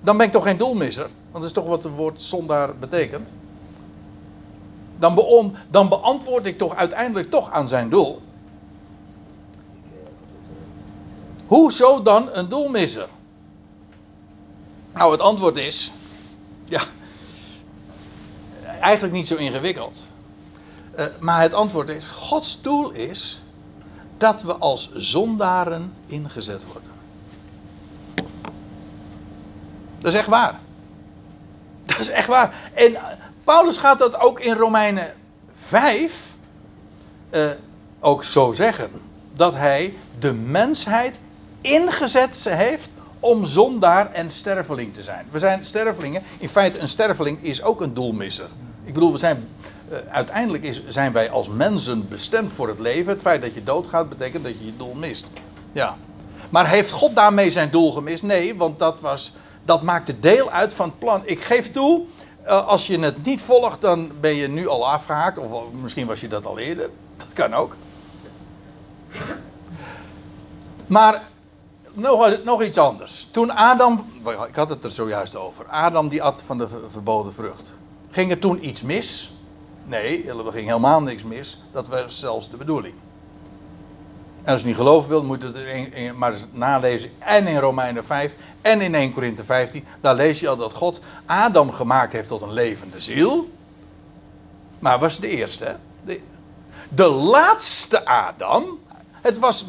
[0.01, 1.09] Dan ben ik toch geen doelmisser?
[1.31, 3.33] Want dat is toch wat het woord zondaar betekent?
[4.99, 8.21] Dan, dan beantwoord ik toch uiteindelijk toch aan zijn doel.
[11.47, 13.09] Hoezo dan een doelmisser?
[14.95, 15.93] Nou, het antwoord is.
[16.65, 16.81] Ja.
[18.81, 20.09] Eigenlijk niet zo ingewikkeld.
[20.99, 23.43] Uh, maar het antwoord is: Gods doel is
[24.17, 26.91] dat we als zondaren ingezet worden.
[29.99, 30.61] Dat is echt waar.
[31.85, 32.55] Dat is echt waar.
[32.73, 32.97] En
[33.45, 35.15] Paulus gaat dat ook in Romeinen
[35.55, 36.33] 5
[37.31, 37.57] uh, eh,
[38.01, 38.91] ook zo zeggen.
[39.33, 41.19] Dat hij de mensheid
[41.61, 42.91] ingezet heeft
[43.25, 45.27] om zondaar en sterveling te zijn.
[45.31, 46.23] We zijn stervelingen.
[46.39, 48.49] In feite, een sterveling is ook een doelmisser.
[48.85, 49.49] Ik bedoel, we zijn,
[49.91, 53.13] uh, uiteindelijk is, zijn wij als mensen bestemd voor het leven.
[53.13, 55.27] Het feit dat je doodgaat betekent dat je je doel mist.
[55.73, 55.97] Ja.
[56.51, 58.23] Maar heeft God daarmee zijn doel gemist?
[58.23, 59.33] Nee, want dat, was,
[59.65, 61.23] dat maakte deel uit van het plan.
[61.25, 62.03] Ik geef toe,
[62.47, 65.39] uh, als je het niet volgt, dan ben je nu al afgehaakt.
[65.39, 66.91] Of misschien was je dat al eerder.
[67.17, 67.77] Dat kan ook.
[70.87, 71.23] Maar
[71.95, 73.29] nog, nog iets anders.
[73.31, 74.07] Toen Adam,
[74.49, 75.67] ik had het er zojuist over.
[75.67, 77.73] Adam die at van de verboden vrucht.
[78.11, 79.33] Ging er toen iets mis?
[79.85, 81.63] Nee, er ging helemaal niks mis.
[81.73, 82.95] Dat was zelfs de bedoeling.
[84.43, 87.11] En als je niet geloven wilt, moet je het maar eens nalezen.
[87.19, 89.85] En in Romeinen 5 en in 1 Korinthe 15.
[90.01, 93.51] Daar lees je al dat God Adam gemaakt heeft tot een levende ziel.
[94.79, 95.77] Maar was de eerste.
[96.03, 96.21] De,
[96.89, 98.79] de laatste Adam.
[99.11, 99.65] Het was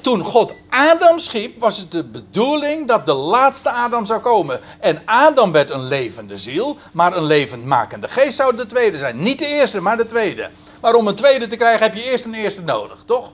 [0.00, 4.60] toen God Adam schiep, was het de bedoeling dat de laatste Adam zou komen.
[4.80, 9.22] En Adam werd een levende ziel, maar een levendmakende geest zou de tweede zijn.
[9.22, 10.50] Niet de eerste, maar de tweede.
[10.80, 13.32] Maar om een tweede te krijgen heb je eerst een eerste nodig, toch?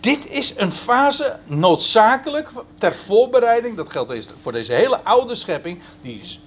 [0.00, 6.40] Dit is een fase noodzakelijk ter voorbereiding, dat geldt voor deze hele oude schepping, die,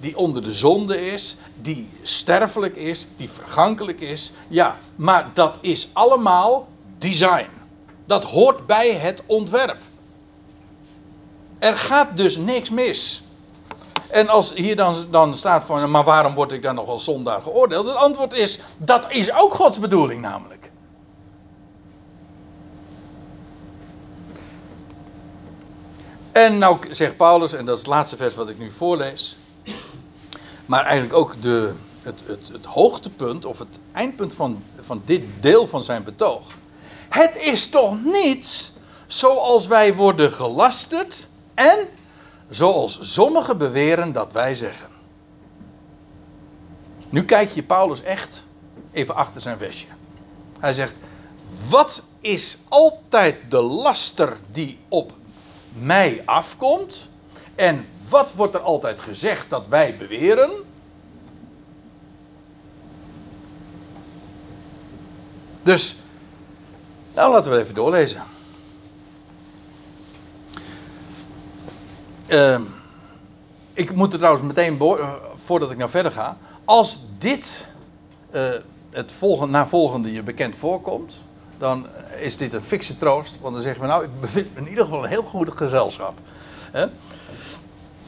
[0.00, 4.32] die onder de zonde is, die sterfelijk is, die vergankelijk is.
[4.48, 6.68] Ja, maar dat is allemaal
[6.98, 7.61] design.
[8.04, 9.78] Dat hoort bij het ontwerp.
[11.58, 13.22] Er gaat dus niks mis.
[14.10, 17.42] En als hier dan, dan staat van, maar waarom word ik dan nog als zondaar
[17.42, 17.86] geoordeeld?
[17.86, 20.70] Het antwoord is, dat is ook Gods bedoeling namelijk.
[26.32, 29.36] En nou zegt Paulus, en dat is het laatste vers wat ik nu voorlees.
[30.66, 35.66] Maar eigenlijk ook de, het, het, het hoogtepunt of het eindpunt van, van dit deel
[35.66, 36.44] van zijn betoog.
[37.12, 38.72] Het is toch niet
[39.06, 41.88] zoals wij worden gelasterd en
[42.48, 44.88] zoals sommigen beweren dat wij zeggen.
[47.08, 48.46] Nu kijk je Paulus echt
[48.92, 49.86] even achter zijn vestje.
[50.58, 50.94] Hij zegt:
[51.68, 55.12] Wat is altijd de laster die op
[55.68, 57.08] mij afkomt?
[57.54, 60.50] En wat wordt er altijd gezegd dat wij beweren?
[65.62, 65.96] Dus
[67.14, 68.22] nou, laten we even doorlezen.
[72.28, 72.60] Uh,
[73.72, 76.36] ik moet er trouwens meteen, eh, voordat ik nou verder ga.
[76.64, 77.70] Als dit
[78.34, 78.50] uh,
[78.90, 81.14] het volgende, na volgende je bekend voorkomt,
[81.58, 81.86] dan
[82.20, 83.38] is dit een fikse troost.
[83.40, 86.18] Want dan zeggen we nou, ik bevind me in ieder geval een heel goed gezelschap.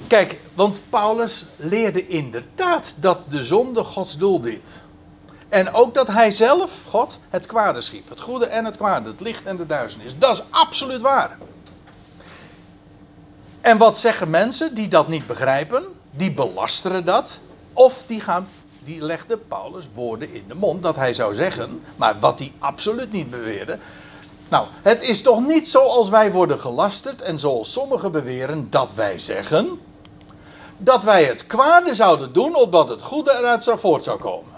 [0.06, 4.82] Kijk, want Paulus leerde inderdaad dat de zonde Gods doel dient.
[5.48, 8.08] En ook dat hij zelf, God, het kwade schiep.
[8.08, 9.10] Het goede en het kwade.
[9.10, 10.18] Het licht en de duisternis.
[10.18, 11.38] Dat is absoluut waar.
[13.60, 15.84] En wat zeggen mensen die dat niet begrijpen?
[16.10, 17.40] Die belasteren dat.
[17.72, 18.48] Of die gaan.
[18.78, 19.02] Die
[19.48, 21.82] Paulus woorden in de mond dat hij zou zeggen.
[21.96, 23.78] Maar wat hij absoluut niet beweerde.
[24.48, 27.22] Nou, het is toch niet zoals wij worden gelasterd.
[27.22, 29.80] En zoals sommigen beweren dat wij zeggen.
[30.76, 34.53] Dat wij het kwade zouden doen opdat het goede eruit zou voort zou komen.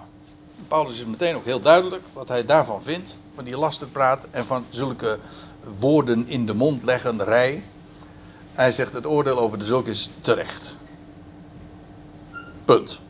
[0.69, 3.19] Paulus is meteen ook heel duidelijk wat hij daarvan vindt.
[3.35, 5.19] Van die lasterpraat en van zulke
[5.79, 7.65] woorden in de mond leggen rij.
[8.53, 10.79] Hij zegt het oordeel over de zulke is terecht.
[12.65, 13.01] Punt.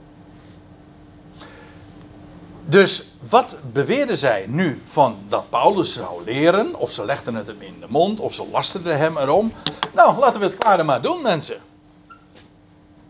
[2.69, 6.75] Dus wat beweerden zij nu van dat Paulus zou leren?
[6.75, 9.53] Of ze legden het hem in de mond, of ze lasterden hem erom.
[9.95, 11.57] Nou, laten we het kwade maar doen, mensen.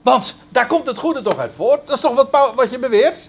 [0.02, 1.86] Want daar komt het goede toch uit voort.
[1.86, 3.28] Dat is toch wat, wat je beweert?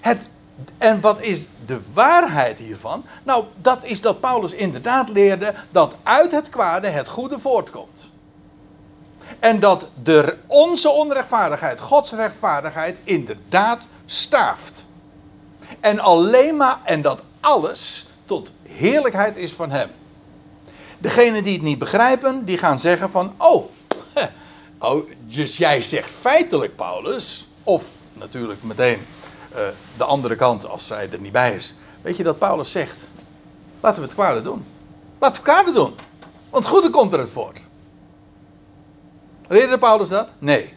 [0.00, 0.30] Het,
[0.78, 3.04] en wat is de waarheid hiervan?
[3.22, 8.08] Nou, dat is dat Paulus inderdaad leerde dat uit het kwade het goede voortkomt.
[9.38, 14.86] En dat de, onze onrechtvaardigheid, Gods rechtvaardigheid, inderdaad staaft.
[15.80, 19.90] En alleen maar, en dat alles tot heerlijkheid is van Hem.
[20.98, 23.70] Degenen die het niet begrijpen, die gaan zeggen van, oh,
[24.78, 29.06] oh dus jij zegt feitelijk, Paulus, of natuurlijk meteen
[29.52, 29.58] uh,
[29.96, 31.74] de andere kant als zij er niet bij is.
[32.02, 33.08] Weet je dat Paulus zegt?
[33.80, 34.64] Laten we het kwade doen.
[35.18, 35.94] Laten we het kwade doen.
[36.50, 37.60] Want het goede komt eruit voort.
[39.48, 40.28] Leerde Paulus dat?
[40.38, 40.74] Nee.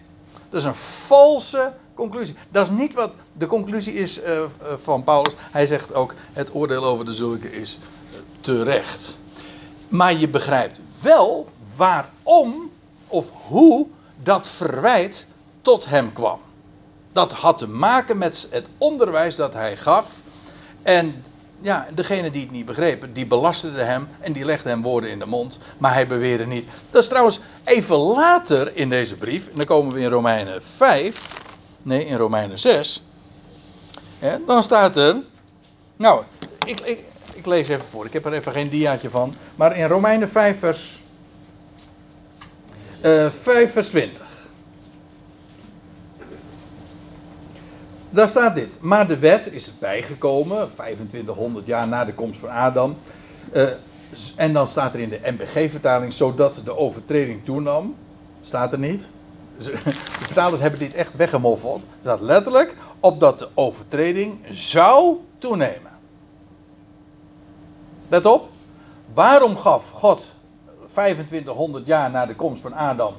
[0.50, 2.36] Dat is een valse conclusie.
[2.50, 4.44] Dat is niet wat de conclusie is uh,
[4.76, 5.36] van Paulus.
[5.38, 7.80] Hij zegt ook: het oordeel over de zulke is
[8.42, 9.18] terecht.
[9.88, 12.72] Maar je begrijpt wel waarom
[13.08, 13.88] of hoe
[14.24, 15.26] dat verwijt
[15.62, 16.40] tot hem kwam.
[17.14, 20.22] Dat had te maken met het onderwijs dat hij gaf.
[20.82, 21.24] En
[21.62, 25.20] ja, degene die het niet begrepen, die belasterde hem en die legde hem woorden in
[25.20, 25.58] de mond.
[25.78, 26.68] Maar hij beweerde niet.
[26.90, 29.48] Dat is trouwens even later in deze brief.
[29.48, 31.42] En dan komen we in Romeinen 5.
[31.82, 33.04] Nee, in Romeinen 6.
[34.46, 35.16] dan staat er.
[35.96, 36.24] Nou,
[36.66, 37.04] ik, ik,
[37.34, 38.06] ik lees even voor.
[38.06, 39.34] Ik heb er even geen diaatje van.
[39.56, 41.00] Maar in Romeinen 5 vers.
[43.02, 44.23] Uh, 5 vers 20.
[48.14, 48.78] Daar staat dit.
[48.82, 52.96] Maar de wet is bijgekomen, 2500 jaar na de komst van Adam.
[53.54, 53.70] Uh,
[54.36, 57.96] en dan staat er in de MBG-vertaling, zodat de overtreding toenam.
[58.42, 59.08] Staat er niet.
[59.58, 59.78] De
[60.26, 61.82] vertalers hebben dit echt weggemoffeld.
[61.82, 65.92] Er staat letterlijk, opdat de overtreding zou toenemen.
[68.08, 68.50] Let op.
[69.14, 70.26] Waarom gaf God
[70.92, 73.14] 2500 jaar na de komst van Adam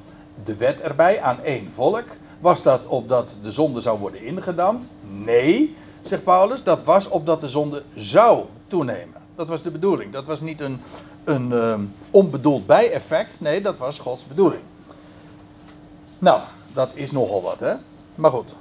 [0.44, 2.04] de wet erbij aan één volk?
[2.44, 4.86] Was dat opdat de zonde zou worden ingedampt?
[5.00, 9.20] Nee, zegt Paulus, dat was opdat de zonde zou toenemen.
[9.34, 10.12] Dat was de bedoeling.
[10.12, 10.80] Dat was niet een,
[11.24, 13.40] een um, onbedoeld bijeffect.
[13.40, 14.62] Nee, dat was Gods bedoeling.
[16.18, 16.40] Nou,
[16.72, 17.74] dat is nogal wat, hè?
[18.14, 18.54] Maar goed.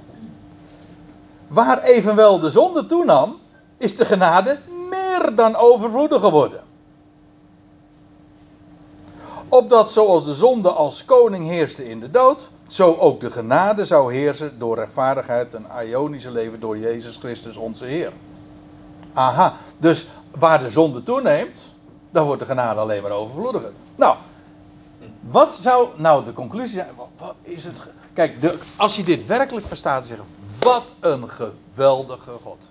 [1.46, 3.38] Waar evenwel de zonde toenam,
[3.76, 4.58] is de genade
[4.90, 6.62] meer dan overvloedig geworden.
[9.48, 14.14] Opdat zoals de zonde als koning heerste in de dood, zo ook de genade zou
[14.14, 18.12] heersen door rechtvaardigheid en Ionische leven door Jezus Christus onze Heer.
[19.12, 21.62] Aha, dus waar de zonde toeneemt,
[22.10, 23.70] dan wordt de genade alleen maar overvloediger.
[23.94, 24.16] Nou,
[25.20, 26.94] wat zou nou de conclusie zijn?
[27.18, 27.76] Wat, is het?
[28.12, 30.26] Kijk, de, als je dit werkelijk verstaat, zeggen:
[30.58, 32.70] wat een geweldige God.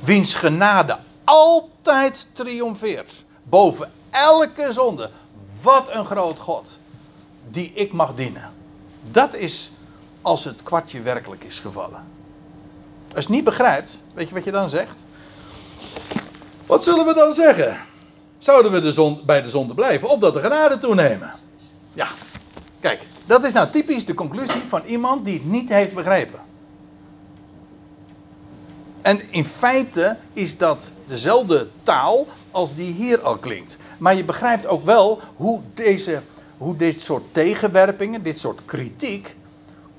[0.00, 5.10] Wiens genade altijd triomfeert boven elke zonde.
[5.62, 6.79] Wat een groot God
[7.50, 8.52] die ik mag dienen.
[9.10, 9.70] Dat is
[10.22, 12.04] als het kwartje werkelijk is gevallen.
[13.02, 15.02] Als je het niet begrijpt, weet je wat je dan zegt?
[16.66, 17.78] Wat zullen we dan zeggen?
[18.38, 21.32] Zouden we de zon, bij de zonde blijven, opdat de genade toenemen?
[21.92, 22.06] Ja,
[22.80, 26.40] kijk, dat is nou typisch de conclusie van iemand die het niet heeft begrepen.
[29.02, 33.78] En in feite is dat dezelfde taal als die hier al klinkt.
[33.98, 36.22] Maar je begrijpt ook wel hoe deze
[36.60, 39.36] hoe dit soort tegenwerpingen, dit soort kritiek,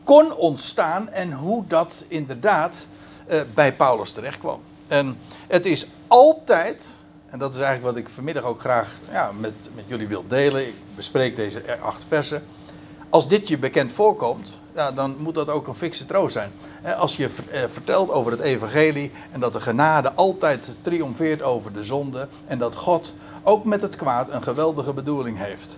[0.04, 2.88] kon ontstaan en hoe dat inderdaad
[3.28, 4.62] uh, bij Paulus terecht kwam.
[4.88, 6.88] En het is altijd,
[7.30, 10.68] en dat is eigenlijk wat ik vanmiddag ook graag ja, met, met jullie wil delen,
[10.68, 12.44] ik bespreek deze acht versen.
[13.10, 16.52] Als dit je bekend voorkomt, ja, dan moet dat ook een fikse troost zijn.
[16.98, 21.84] Als je eh, vertelt over het evangelie en dat de genade altijd triomfeert over de
[21.84, 25.78] zonde en dat God ook met het kwaad een geweldige bedoeling heeft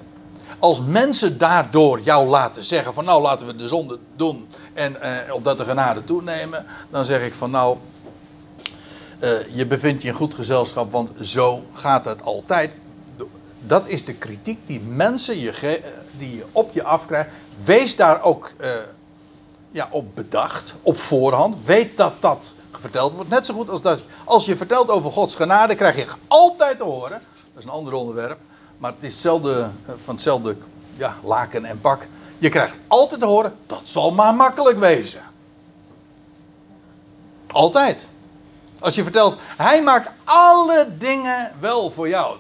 [0.64, 5.34] als mensen daardoor jou laten zeggen van nou laten we de zonde doen en eh,
[5.34, 7.78] opdat de genade toenemen, dan zeg ik van nou
[9.20, 12.72] uh, je bevindt je in goed gezelschap, want zo gaat het altijd.
[13.60, 15.84] Dat is de kritiek die mensen je eh,
[16.18, 17.30] die je op je afkrijgt.
[17.64, 18.70] Wees daar ook uh,
[19.72, 21.66] ja, op bedacht, op voorhand.
[21.66, 23.30] Weet dat dat verteld wordt.
[23.30, 26.84] Net zo goed als dat als je vertelt over Gods genade, krijg je altijd te
[26.84, 27.22] horen.
[27.54, 28.38] Dat is een ander onderwerp
[28.84, 30.58] maar het is hetzelfde, eh, van hetzelfde
[30.98, 32.08] ja, laken en pak.
[32.38, 35.22] Je krijgt altijd te horen, dat zal maar makkelijk wezen.
[37.48, 38.08] Altijd.
[38.80, 42.38] Als je vertelt, hij maakt alle dingen wel voor jou.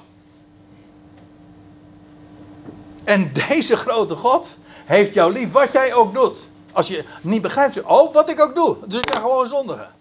[3.04, 6.50] En deze grote God heeft jou lief, wat jij ook doet.
[6.72, 8.78] Als je niet begrijpt, oh, wat ik ook doe.
[8.88, 9.92] Dus ik ben gewoon zondigen.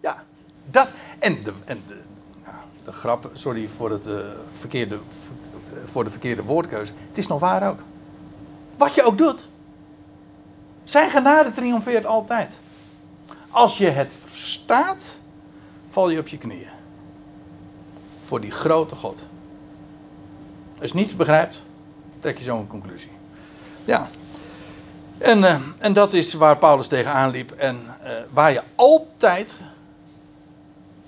[0.00, 0.24] Ja,
[0.70, 0.88] dat.
[1.18, 2.00] En de, en de,
[2.44, 4.18] nou, de grap, sorry voor, het, uh,
[4.58, 4.98] verkeerde,
[5.96, 6.92] voor de verkeerde woordkeuze.
[7.08, 7.78] Het is nog waar ook.
[8.76, 9.48] Wat je ook doet.
[10.84, 12.58] Zijn genade triomfeert altijd.
[13.50, 15.20] Als je het verstaat,
[15.88, 16.68] val je op je knieën.
[18.20, 19.26] Voor die grote God.
[20.80, 21.62] Als je niets begrijpt,
[22.20, 23.10] trek je zo'n conclusie.
[23.84, 24.08] Ja.
[25.18, 27.50] En, uh, en dat is waar Paulus tegenaan liep.
[27.50, 29.56] En uh, waar je altijd,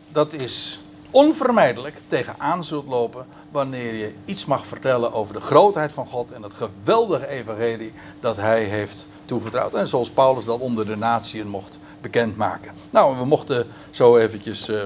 [0.09, 0.81] dat is
[1.11, 3.27] onvermijdelijk, tegenaan zult lopen.
[3.51, 6.33] wanneer je iets mag vertellen over de grootheid van God.
[6.33, 9.75] en het geweldige evangelie dat hij heeft toevertrouwd.
[9.75, 12.73] En zoals Paulus dat onder de natieën mocht bekendmaken.
[12.91, 14.85] Nou, we mochten zo eventjes uh,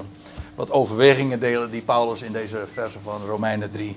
[0.54, 3.96] wat overwegingen delen die Paulus in deze versen van Romeinen 3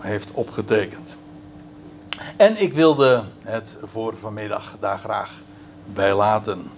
[0.00, 1.18] heeft opgetekend.
[2.36, 5.32] En ik wilde het voor vanmiddag daar graag
[5.84, 6.70] bij laten.